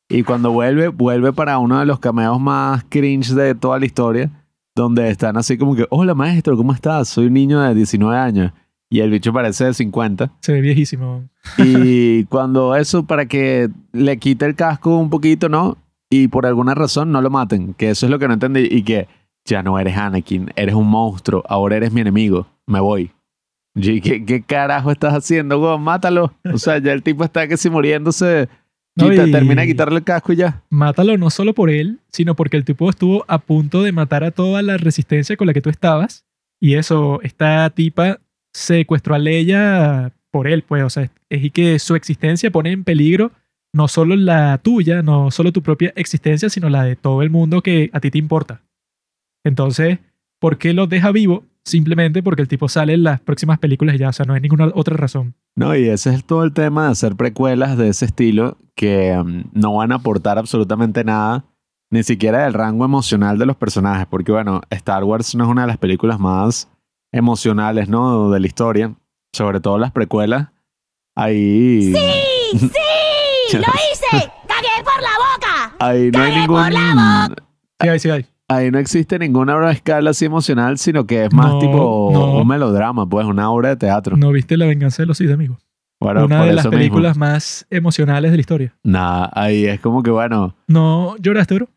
[0.09, 4.31] Y cuando vuelve, vuelve para uno de los cameos más cringe de toda la historia,
[4.75, 7.09] donde están así como que, hola maestro, ¿cómo estás?
[7.09, 8.53] Soy un niño de 19 años.
[8.93, 10.33] Y el bicho parece de 50.
[10.41, 11.29] Se ve viejísimo.
[11.59, 15.79] Y cuando eso, para que le quite el casco un poquito, ¿no?
[16.11, 18.67] Y por alguna razón no lo maten, que eso es lo que no entendí.
[18.69, 19.07] Y que
[19.45, 23.11] ya no eres Anakin, eres un monstruo, ahora eres mi enemigo, me voy.
[23.75, 25.83] ¿Qué, ¿Qué, carajo estás haciendo, weón?
[25.83, 26.33] Mátalo.
[26.53, 28.49] O sea, ya el tipo está que si muriéndose.
[28.97, 30.65] termina de quitarle el casco y ya.
[30.71, 34.33] Mátalo no solo por él, sino porque el tipo estuvo a punto de matar a
[34.33, 36.27] toda la resistencia con la que tú estabas.
[36.61, 38.19] Y eso, esta tipa
[38.53, 40.83] secuestró a Leia por él, pues.
[40.83, 43.33] O sea, es y que su existencia pone en peligro
[43.73, 47.63] no solo la tuya, no solo tu propia existencia, sino la de todo el mundo
[47.63, 48.63] que a ti te importa.
[49.45, 49.99] Entonces,
[50.39, 51.45] ¿por qué lo deja vivo?
[51.65, 54.41] simplemente porque el tipo sale en las próximas películas y ya, o sea, no hay
[54.41, 55.35] ninguna otra razón.
[55.57, 59.51] No, y ese es todo el tema de hacer precuelas de ese estilo que mm,
[59.53, 61.45] no van a aportar absolutamente nada,
[61.91, 65.63] ni siquiera del rango emocional de los personajes, porque bueno, Star Wars no es una
[65.63, 66.69] de las películas más
[67.13, 68.31] emocionales, ¿no?
[68.31, 68.95] De la historia,
[69.33, 70.49] sobre todo las precuelas.
[71.17, 71.93] Ahí...
[71.93, 72.59] ¡Sí!
[73.51, 73.57] ¡Sí!
[73.57, 74.33] ¡Lo hice!
[74.47, 75.77] ¡Cagué por la boca!
[75.81, 76.63] Ahí no hay ningún...
[76.63, 77.43] por la boca!
[77.83, 81.25] Sí hay, sí hay ahí no existe ninguna obra de escala así emocional, sino que
[81.25, 82.09] es más tipo
[82.41, 84.17] un melodrama, pues una obra de teatro.
[84.17, 85.59] ¿No viste La venganza de los Sith, amigo?
[86.01, 88.75] Bueno, una de las películas más emocionales de la historia.
[88.83, 90.55] Nada, ahí es como que bueno.
[90.67, 91.69] ¿No lloraste, bro?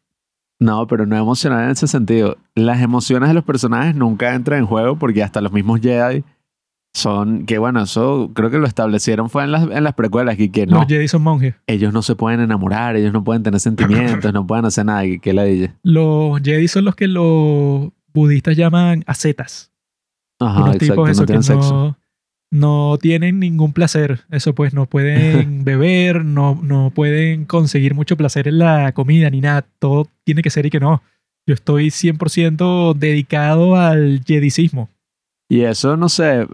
[0.60, 2.38] No, pero no emocional en ese sentido.
[2.56, 6.24] Las emociones de los personajes nunca entran en juego porque hasta los mismos Jedi
[6.94, 10.50] son, que bueno, eso creo que lo establecieron fue en las, en las precuelas y
[10.50, 11.56] que no, Los Jedi son monjes.
[11.66, 15.06] ellos no se pueden enamorar, ellos no pueden tener sentimientos, no pueden hacer nada.
[15.06, 15.74] ¿Y qué le dije?
[15.82, 19.72] Los Jedi son los que los budistas llaman ascetas.
[20.40, 21.98] Ajá, unos exacto, tipos eso no tienen que sexo.
[22.52, 24.22] no, no tienen ningún placer.
[24.30, 29.42] Eso pues no pueden beber, no, no pueden conseguir mucho placer en la comida ni
[29.42, 29.66] nada.
[29.80, 31.02] Todo tiene que ser y que no.
[31.48, 34.90] Yo estoy 100% dedicado al jedicismo.
[35.50, 36.48] Y eso, no sé,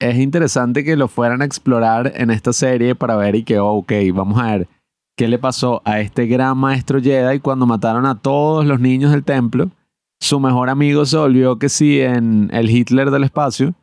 [0.00, 3.74] es interesante que lo fueran a explorar en esta serie para ver y que, oh,
[3.74, 4.68] ok, vamos a ver
[5.16, 9.24] qué le pasó a este gran maestro Jedi cuando mataron a todos los niños del
[9.24, 9.70] templo.
[10.18, 13.74] Su mejor amigo se volvió que sí en el Hitler del espacio.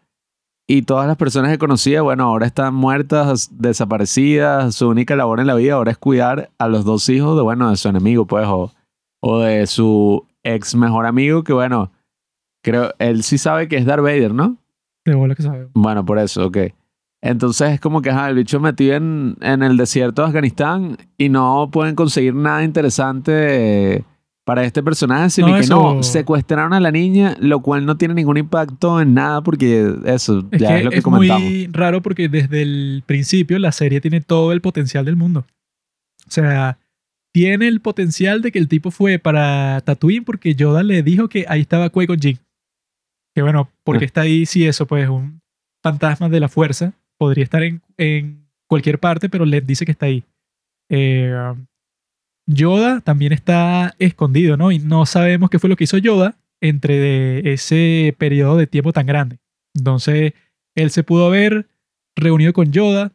[0.69, 4.75] Y todas las personas que conocía, bueno, ahora están muertas, desaparecidas.
[4.75, 7.69] Su única labor en la vida ahora es cuidar a los dos hijos de, bueno,
[7.69, 8.73] de su enemigo, pues, o,
[9.21, 11.91] o de su ex mejor amigo, que bueno,
[12.63, 14.57] creo, él sí sabe que es Darth Vader, ¿no?
[15.07, 15.71] De bola que sabemos.
[15.73, 16.57] Bueno, por eso, ok.
[17.21, 21.29] Entonces es como que ajá, el bicho metido en, en el desierto de Afganistán y
[21.29, 24.03] no pueden conseguir nada interesante
[24.45, 27.97] para este personaje, sino No, que eso- no, secuestraron a la niña, lo cual no
[27.97, 31.41] tiene ningún impacto en nada porque eso Es ya que es lo que es comentamos.
[31.43, 35.45] muy raro porque desde el principio la serie tiene todo el potencial del mundo.
[36.27, 36.77] O sea,
[37.33, 41.45] tiene el potencial de que el tipo fue para Tatooine porque Yoda le dijo que
[41.49, 42.39] ahí estaba Qui-Gon Jinn.
[43.37, 44.07] Que bueno, porque Ah.
[44.07, 45.41] está ahí, sí, eso pues un
[45.83, 46.93] fantasma de la fuerza.
[47.19, 50.23] Podría estar en, en cualquier parte, pero le dice que está ahí.
[50.89, 51.31] Eh,
[52.47, 54.71] Yoda también está escondido, ¿no?
[54.71, 58.91] Y no sabemos qué fue lo que hizo Yoda entre de ese periodo de tiempo
[58.91, 59.37] tan grande.
[59.75, 60.33] Entonces,
[60.75, 61.67] él se pudo haber
[62.15, 63.11] reunido con Yoda,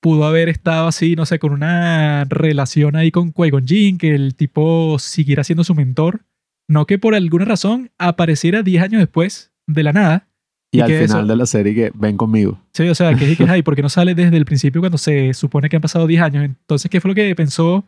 [0.00, 4.36] pudo haber estado así, no sé, con una relación ahí con Qui-Gon Jinn, que el
[4.36, 6.20] tipo siguiera siendo su mentor,
[6.68, 10.26] no que por alguna razón apareciera 10 años después de la nada.
[10.72, 12.58] y y al final eso- de la serie que ven conmigo.
[12.72, 14.98] Sí, o sea, que es que, ay, ¿por qué no sale desde el principio cuando
[14.98, 16.44] se supone que han pasado 10 años?
[16.44, 17.84] Entonces, ¿qué fue lo que pensó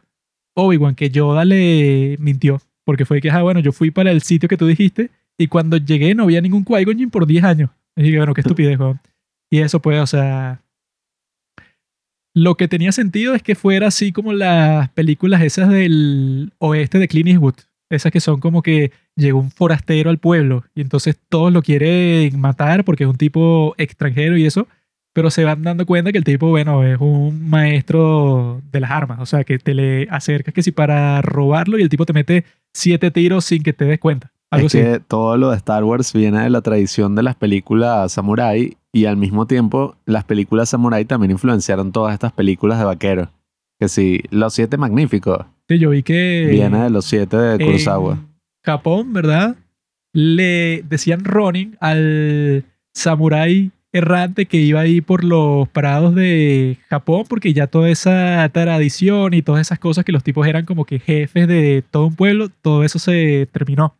[0.54, 0.94] Obi-Wan?
[0.94, 2.60] Que Yoda le mintió.
[2.84, 5.76] Porque fue que, ah, bueno, yo fui para el sitio que tú dijiste y cuando
[5.76, 7.70] llegué no había ningún Jinn por 10 años.
[7.96, 9.00] Y dije, bueno, qué estupidez, weón.
[9.50, 10.60] Y eso pues, o sea...
[12.34, 17.08] Lo que tenía sentido es que fuera así como las películas esas del oeste de
[17.08, 17.54] Clint Eastwood.
[17.88, 22.38] Esas que son como que llegó un forastero al pueblo y entonces todos lo quieren
[22.40, 24.66] matar porque es un tipo extranjero y eso,
[25.12, 29.20] pero se van dando cuenta que el tipo, bueno, es un maestro de las armas,
[29.20, 32.44] o sea, que te le acercas que si para robarlo y el tipo te mete
[32.74, 34.32] siete tiros sin que te des cuenta.
[34.50, 34.84] Algo es así.
[34.84, 39.06] que todo lo de Star Wars viene de la tradición de las películas samurai y
[39.06, 43.28] al mismo tiempo las películas samurai también influenciaron todas estas películas de vaqueros.
[43.78, 48.18] Que sí, Los Siete Magníficos Sí, yo vi que viene de los siete de Kurosawa.
[48.64, 49.56] Japón, ¿verdad?
[50.12, 57.52] Le decían Ronin al samurái errante que iba ahí por los parados de Japón porque
[57.52, 61.48] ya toda esa tradición y todas esas cosas que los tipos eran como que jefes
[61.48, 63.96] de todo un pueblo, todo eso se terminó.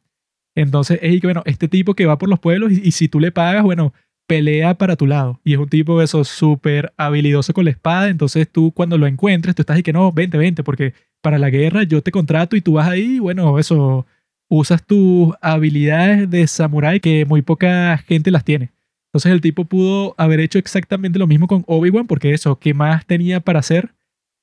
[0.55, 3.21] Entonces es que, bueno, este tipo que va por los pueblos y, y si tú
[3.21, 3.93] le pagas, bueno,
[4.27, 5.41] pelea para tu lado.
[5.45, 8.09] Y es un tipo eso súper habilidoso con la espada.
[8.09, 11.51] Entonces tú cuando lo encuentres, tú estás y que no, vente, vente, porque para la
[11.51, 14.07] guerra yo te contrato y tú vas ahí, bueno, eso,
[14.49, 18.71] usas tus habilidades de samurái que muy poca gente las tiene.
[19.09, 23.07] Entonces el tipo pudo haber hecho exactamente lo mismo con Obi-Wan, porque eso, ¿qué más
[23.07, 23.95] tenía para hacer?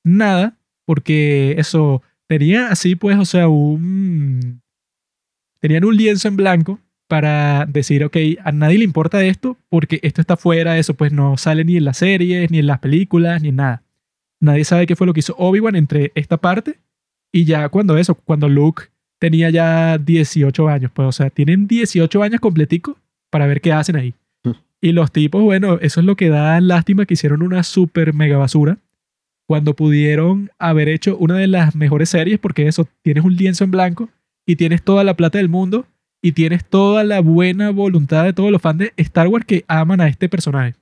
[0.02, 4.62] Nada, porque eso, tenía así pues, o sea, un...
[5.60, 10.20] Tenían un lienzo en blanco para decir, ok, a nadie le importa esto porque esto
[10.20, 13.48] está fuera, eso pues no sale ni en las series, ni en las películas, ni
[13.48, 13.82] en nada.
[14.44, 16.78] Nadie sabe qué fue lo que hizo Obi-Wan entre esta parte
[17.32, 18.84] y ya cuando eso, cuando Luke
[19.18, 22.98] tenía ya 18 años, pues o sea, tienen 18 años completico
[23.30, 24.14] para ver qué hacen ahí.
[24.82, 28.36] Y los tipos, bueno, eso es lo que da lástima que hicieron una super mega
[28.36, 28.76] basura
[29.46, 33.70] cuando pudieron haber hecho una de las mejores series porque eso, tienes un lienzo en
[33.70, 34.10] blanco
[34.46, 35.86] y tienes toda la plata del mundo
[36.22, 40.02] y tienes toda la buena voluntad de todos los fans de Star Wars que aman
[40.02, 40.74] a este personaje.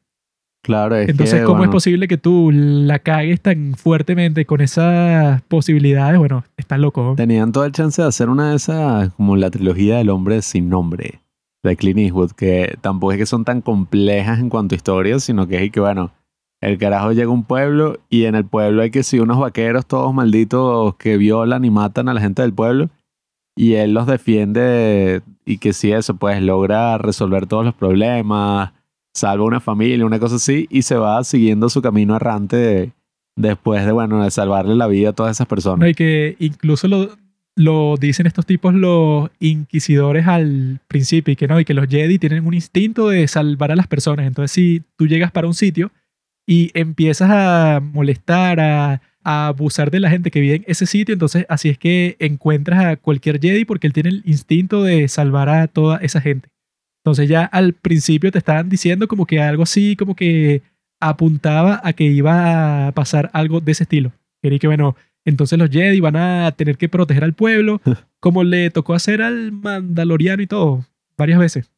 [0.62, 5.42] Claro, es Entonces, que, ¿cómo es posible que tú la cagues tan fuertemente con esas
[5.42, 6.18] posibilidades?
[6.18, 7.02] Bueno, estás loco.
[7.02, 7.16] ¿no?
[7.16, 10.68] tenían todo el chance de hacer una de esas, como la trilogía del hombre sin
[10.68, 11.20] nombre
[11.64, 15.46] de Clint Eastwood, que tampoco es que son tan complejas en cuanto a historias, sino
[15.46, 16.12] que es que, bueno,
[16.60, 19.84] el carajo llega a un pueblo y en el pueblo hay que sí unos vaqueros
[19.86, 22.88] todos malditos que violan y matan a la gente del pueblo
[23.56, 28.72] y él los defiende y que sí eso, pues logra resolver todos los problemas,
[29.14, 32.92] salva una familia, una cosa así y se va siguiendo su camino errante de-
[33.36, 35.88] después de, bueno, de salvarle la vida a todas esas personas.
[35.88, 37.10] Y que incluso lo
[37.54, 42.18] lo dicen estos tipos los inquisidores al principio y que no, y que los Jedi
[42.18, 44.26] tienen un instinto de salvar a las personas.
[44.26, 45.92] Entonces, si tú llegas para un sitio
[46.46, 51.12] y empiezas a molestar, a, a abusar de la gente que vive en ese sitio,
[51.12, 55.50] entonces así es que encuentras a cualquier Jedi porque él tiene el instinto de salvar
[55.50, 56.48] a toda esa gente.
[57.04, 60.62] Entonces ya al principio te estaban diciendo como que algo así, como que
[61.00, 64.12] apuntaba a que iba a pasar algo de ese estilo.
[64.40, 67.80] Quería que, bueno, entonces los Jedi van a tener que proteger al pueblo,
[68.20, 70.84] como le tocó hacer al Mandaloriano y todo,
[71.16, 71.70] varias veces.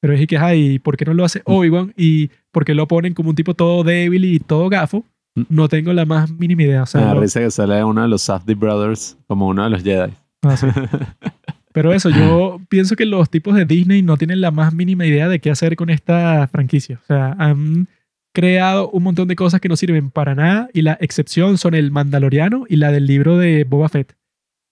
[0.00, 1.92] Pero es que, ay, ¿por qué no lo hace Obi-Wan?
[1.96, 5.04] ¿Y por qué lo ponen como un tipo todo débil y todo gafo?
[5.48, 6.82] No tengo la más mínima idea.
[6.82, 9.64] O sea, Me da lo- risa que sale uno de los Safdie Brothers como uno
[9.64, 10.12] de los Jedi.
[10.42, 10.66] Ah, sí.
[11.72, 15.28] Pero eso, yo pienso que los tipos de Disney no tienen la más mínima idea
[15.28, 16.98] de qué hacer con esta franquicia.
[17.02, 17.88] O sea, han
[18.34, 21.90] creado un montón de cosas que no sirven para nada y la excepción son el
[21.90, 24.14] Mandaloriano y la del libro de Boba Fett.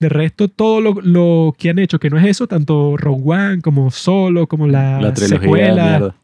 [0.00, 3.60] De resto, todo lo, lo que han hecho que no es eso, tanto Rogue One
[3.60, 6.14] como Solo, como la, La trilogía secuela, mierda.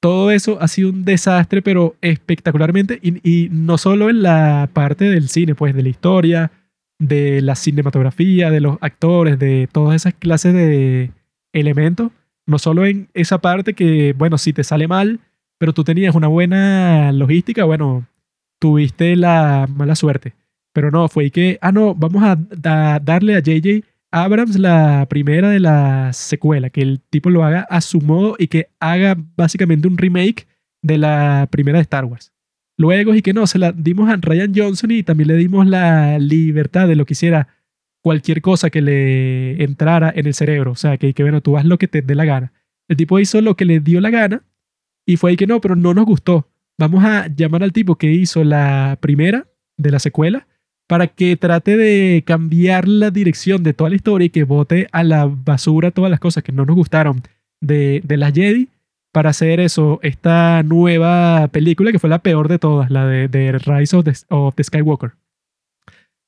[0.00, 3.00] todo eso ha sido un desastre, pero espectacularmente.
[3.02, 6.52] Y, y no solo en la parte del cine, pues de la historia,
[6.98, 11.10] de la cinematografía, de los actores, de todas esas clases de
[11.52, 12.10] elementos.
[12.46, 15.20] No solo en esa parte que, bueno, si te sale mal,
[15.58, 18.06] pero tú tenías una buena logística, bueno,
[18.58, 20.34] tuviste la mala suerte.
[20.72, 23.82] Pero no, fue que, ah, no, vamos a da- darle a JJ
[24.12, 28.46] Abrams la primera de la secuela, que el tipo lo haga a su modo y
[28.46, 30.46] que haga básicamente un remake
[30.82, 32.32] de la primera de Star Wars.
[32.78, 36.18] Luego, y que no, se la dimos a Ryan Johnson y también le dimos la
[36.18, 37.48] libertad de lo que hiciera
[38.02, 40.72] cualquier cosa que le entrara en el cerebro.
[40.72, 42.52] O sea, que, que bueno, tú haz lo que te dé la gana.
[42.88, 44.44] El tipo hizo lo que le dio la gana
[45.06, 46.48] y fue ahí que no, pero no nos gustó.
[46.78, 49.46] Vamos a llamar al tipo que hizo la primera
[49.78, 50.46] de la secuela
[50.86, 55.02] para que trate de cambiar la dirección de toda la historia y que bote a
[55.02, 57.22] la basura todas las cosas que no nos gustaron
[57.60, 58.68] de, de las Jedi
[59.16, 63.96] para hacer eso, esta nueva película que fue la peor de todas, la de, Rise
[63.96, 65.12] of the, of the Skywalker.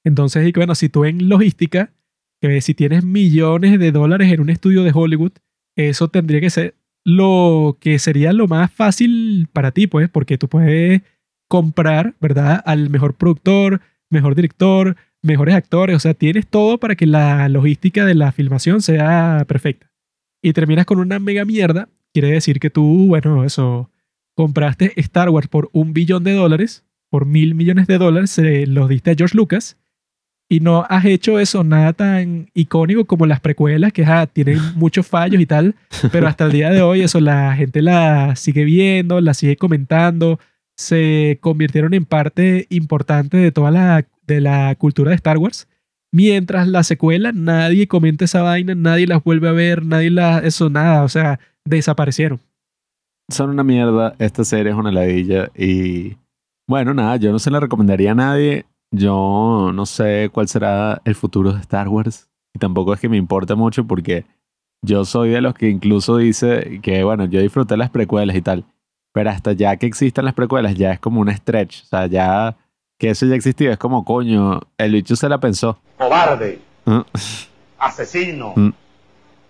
[0.07, 1.93] Entonces, y que, bueno, si tú en logística,
[2.41, 5.33] que si tienes millones de dólares en un estudio de Hollywood,
[5.77, 10.49] eso tendría que ser lo que sería lo más fácil para ti, pues, porque tú
[10.49, 11.03] puedes
[11.47, 12.63] comprar, ¿verdad?
[12.65, 18.07] Al mejor productor, mejor director, mejores actores, o sea, tienes todo para que la logística
[18.07, 19.91] de la filmación sea perfecta.
[20.43, 23.91] Y terminas con una mega mierda, quiere decir que tú, bueno, eso,
[24.35, 28.89] compraste Star Wars por un billón de dólares, por mil millones de dólares, se los
[28.89, 29.77] diste a George Lucas,
[30.49, 35.07] y no has hecho eso nada tan icónico como las precuelas, que ah, tienen muchos
[35.07, 35.77] fallos y tal,
[36.11, 40.41] pero hasta el día de hoy eso la gente la sigue viendo, la sigue comentando,
[40.77, 45.69] se convirtieron en parte importante de toda la, de la cultura de Star Wars.
[46.11, 50.69] Mientras la secuela, nadie comenta esa vaina, nadie las vuelve a ver, nadie la, eso
[50.69, 51.39] nada, o sea,
[51.69, 52.41] desaparecieron.
[53.31, 54.15] Son una mierda.
[54.19, 55.51] Esta serie es una ladilla.
[55.55, 56.17] Y
[56.67, 58.65] bueno, nada, yo no se la recomendaría a nadie.
[58.91, 62.29] Yo no sé cuál será el futuro de Star Wars.
[62.55, 64.25] Y tampoco es que me importe mucho porque
[64.83, 68.65] yo soy de los que incluso dice que, bueno, yo disfruté las precuelas y tal.
[69.13, 71.83] Pero hasta ya que existen las precuelas, ya es como un stretch.
[71.83, 72.57] O sea, ya
[72.99, 75.79] que eso ya existía, es como, coño, el bicho se la pensó.
[75.99, 77.05] cobarde, ¿no?
[77.79, 78.71] asesino, Mm.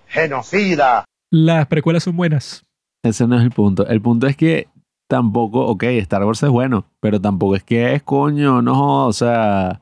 [0.06, 1.04] genocida.
[1.30, 2.64] Las precuelas son buenas.
[3.02, 3.86] Ese no es el punto.
[3.86, 4.68] El punto es que
[5.08, 9.80] tampoco, ok, Star Wars es bueno, pero tampoco es que es coño, no, o sea,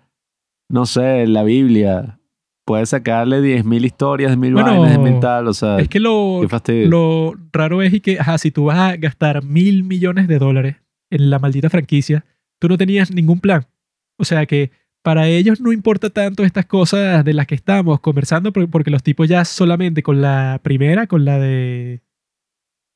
[0.68, 2.18] no sé, la Biblia.
[2.64, 6.42] Puedes sacarle 10.000 historias, 10.000 Bueno, vainas, 10.000 tal, o sea, Es que lo.
[6.88, 10.76] Lo raro es y que, ajá, si tú vas a gastar mil millones de dólares
[11.11, 12.24] en la maldita franquicia,
[12.59, 13.66] tú no tenías ningún plan.
[14.18, 14.72] O sea que
[15.07, 19.05] para ellos no importa tanto estas cosas de las que estamos conversando, por- porque los
[19.05, 22.01] tipos ya solamente con la primera, con la de...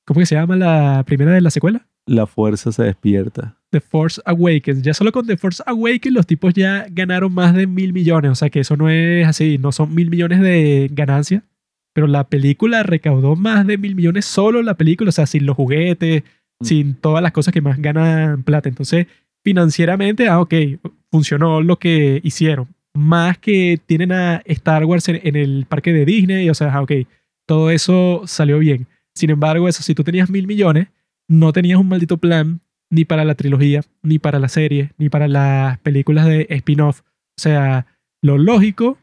[0.05, 1.87] ¿Cómo que se llama la primera de la secuela?
[2.07, 3.57] La fuerza se despierta.
[3.71, 4.83] The Force Awakens.
[4.83, 8.33] Ya solo con The Force Awakens los tipos ya ganaron más de mil millones.
[8.33, 11.45] O sea que eso no es así, no son mil millones de ganancia.
[11.95, 15.55] Pero la película recaudó más de mil millones solo la película, o sea, sin los
[15.57, 16.25] juguetes,
[16.61, 16.65] Mm.
[16.67, 18.69] sin todas las cosas que más ganan plata.
[18.69, 19.07] Entonces,
[19.45, 20.55] financieramente, ah, ok,
[21.11, 22.68] funcionó lo que hicieron.
[22.95, 26.93] Más que tienen a Star Wars en, el parque de Disney, o sea, ah, ok,
[27.47, 28.86] todo eso salió bien.
[29.14, 30.88] Sin embargo, eso, si tú tenías mil millones,
[31.28, 32.61] no tenías un maldito plan
[32.91, 37.01] ni para la trilogía, ni para la serie, ni para las películas de spin-off.
[37.01, 37.86] O sea,
[38.22, 38.99] lo lógico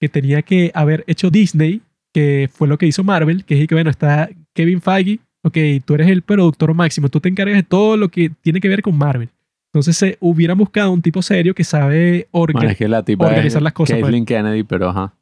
[0.00, 1.82] que tenía que haber hecho Disney,
[2.14, 5.94] que fue lo que hizo Marvel, que es que, bueno, está Kevin Feige, ok, tú
[5.94, 8.96] eres el productor máximo, tú te encargas de todo lo que tiene que ver con
[8.96, 9.30] Marvel.
[9.72, 12.72] Entonces se hubiera buscado un tipo serio que sabe organizar.
[12.72, 14.04] es que la tipa organizar es las cosas, pues.
[14.04, 15.14] Caitlyn Kennedy, pero ajá.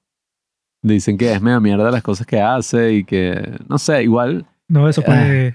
[0.83, 4.47] Dicen que es media mierda las cosas que hace y que, no sé, igual.
[4.69, 5.55] No, eso pues.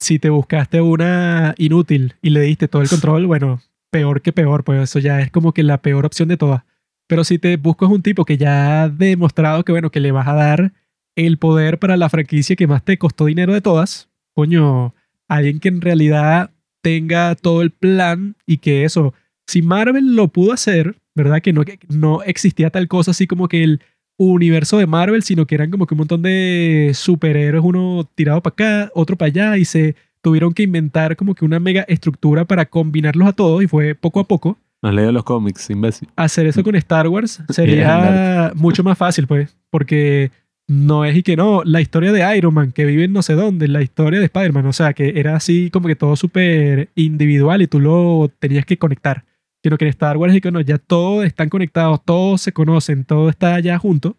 [0.00, 3.60] Si te buscaste una inútil y le diste todo el control, bueno,
[3.90, 6.62] peor que peor, pues eso ya es como que la peor opción de todas.
[7.06, 10.26] Pero si te buscas un tipo que ya ha demostrado que, bueno, que le vas
[10.26, 10.72] a dar
[11.14, 14.94] el poder para la franquicia que más te costó dinero de todas, coño,
[15.28, 16.50] alguien que en realidad
[16.82, 19.14] tenga todo el plan y que eso,
[19.46, 21.40] si Marvel lo pudo hacer, ¿verdad?
[21.40, 23.80] Que no, que no existía tal cosa así como que el
[24.18, 28.52] universo de Marvel, sino que eran como que un montón de superhéroes, uno tirado para
[28.52, 32.66] acá, otro para allá, y se tuvieron que inventar como que una mega estructura para
[32.66, 34.58] combinarlos a todos, y fue poco a poco.
[34.82, 36.08] No has leído los cómics, imbécil.
[36.16, 40.30] Hacer eso con Star Wars sería mucho más fácil, pues, porque
[40.72, 43.34] no es y que no, la historia de Iron Man, que vive en no sé
[43.34, 47.60] dónde, la historia de Spider-Man, o sea, que era así como que todo súper individual
[47.60, 49.24] y tú lo tenías que conectar.
[49.62, 53.04] Sino que en Star Wars es que no, ya todos están conectados, todos se conocen,
[53.04, 54.16] todo está ya junto.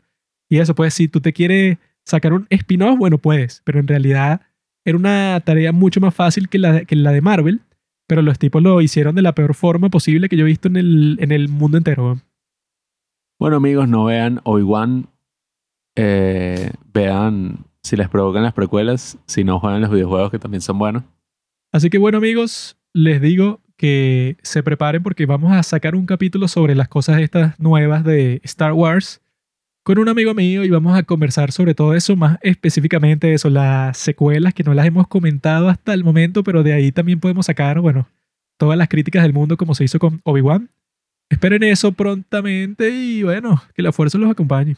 [0.47, 4.41] Y eso, pues, si tú te quieres sacar un spin-off, bueno, puedes, pero en realidad
[4.85, 7.61] era una tarea mucho más fácil que la, que la de Marvel,
[8.07, 10.77] pero los tipos lo hicieron de la peor forma posible que yo he visto en
[10.77, 12.21] el, en el mundo entero.
[13.39, 15.07] Bueno, amigos, no vean Obi-Wan
[15.95, 20.79] eh, vean si les provocan las precuelas, si no juegan los videojuegos que también son
[20.79, 21.03] buenos.
[21.71, 26.47] Así que bueno amigos, les digo que se preparen porque vamos a sacar un capítulo
[26.47, 29.21] sobre las cosas estas nuevas de Star Wars
[29.83, 33.97] con un amigo mío y vamos a conversar sobre todo eso, más específicamente eso, las
[33.97, 37.81] secuelas que no las hemos comentado hasta el momento, pero de ahí también podemos sacar,
[37.81, 38.07] bueno,
[38.57, 40.69] todas las críticas del mundo como se hizo con Obi-Wan.
[41.29, 44.77] Esperen eso prontamente y bueno, que la fuerza los acompañe.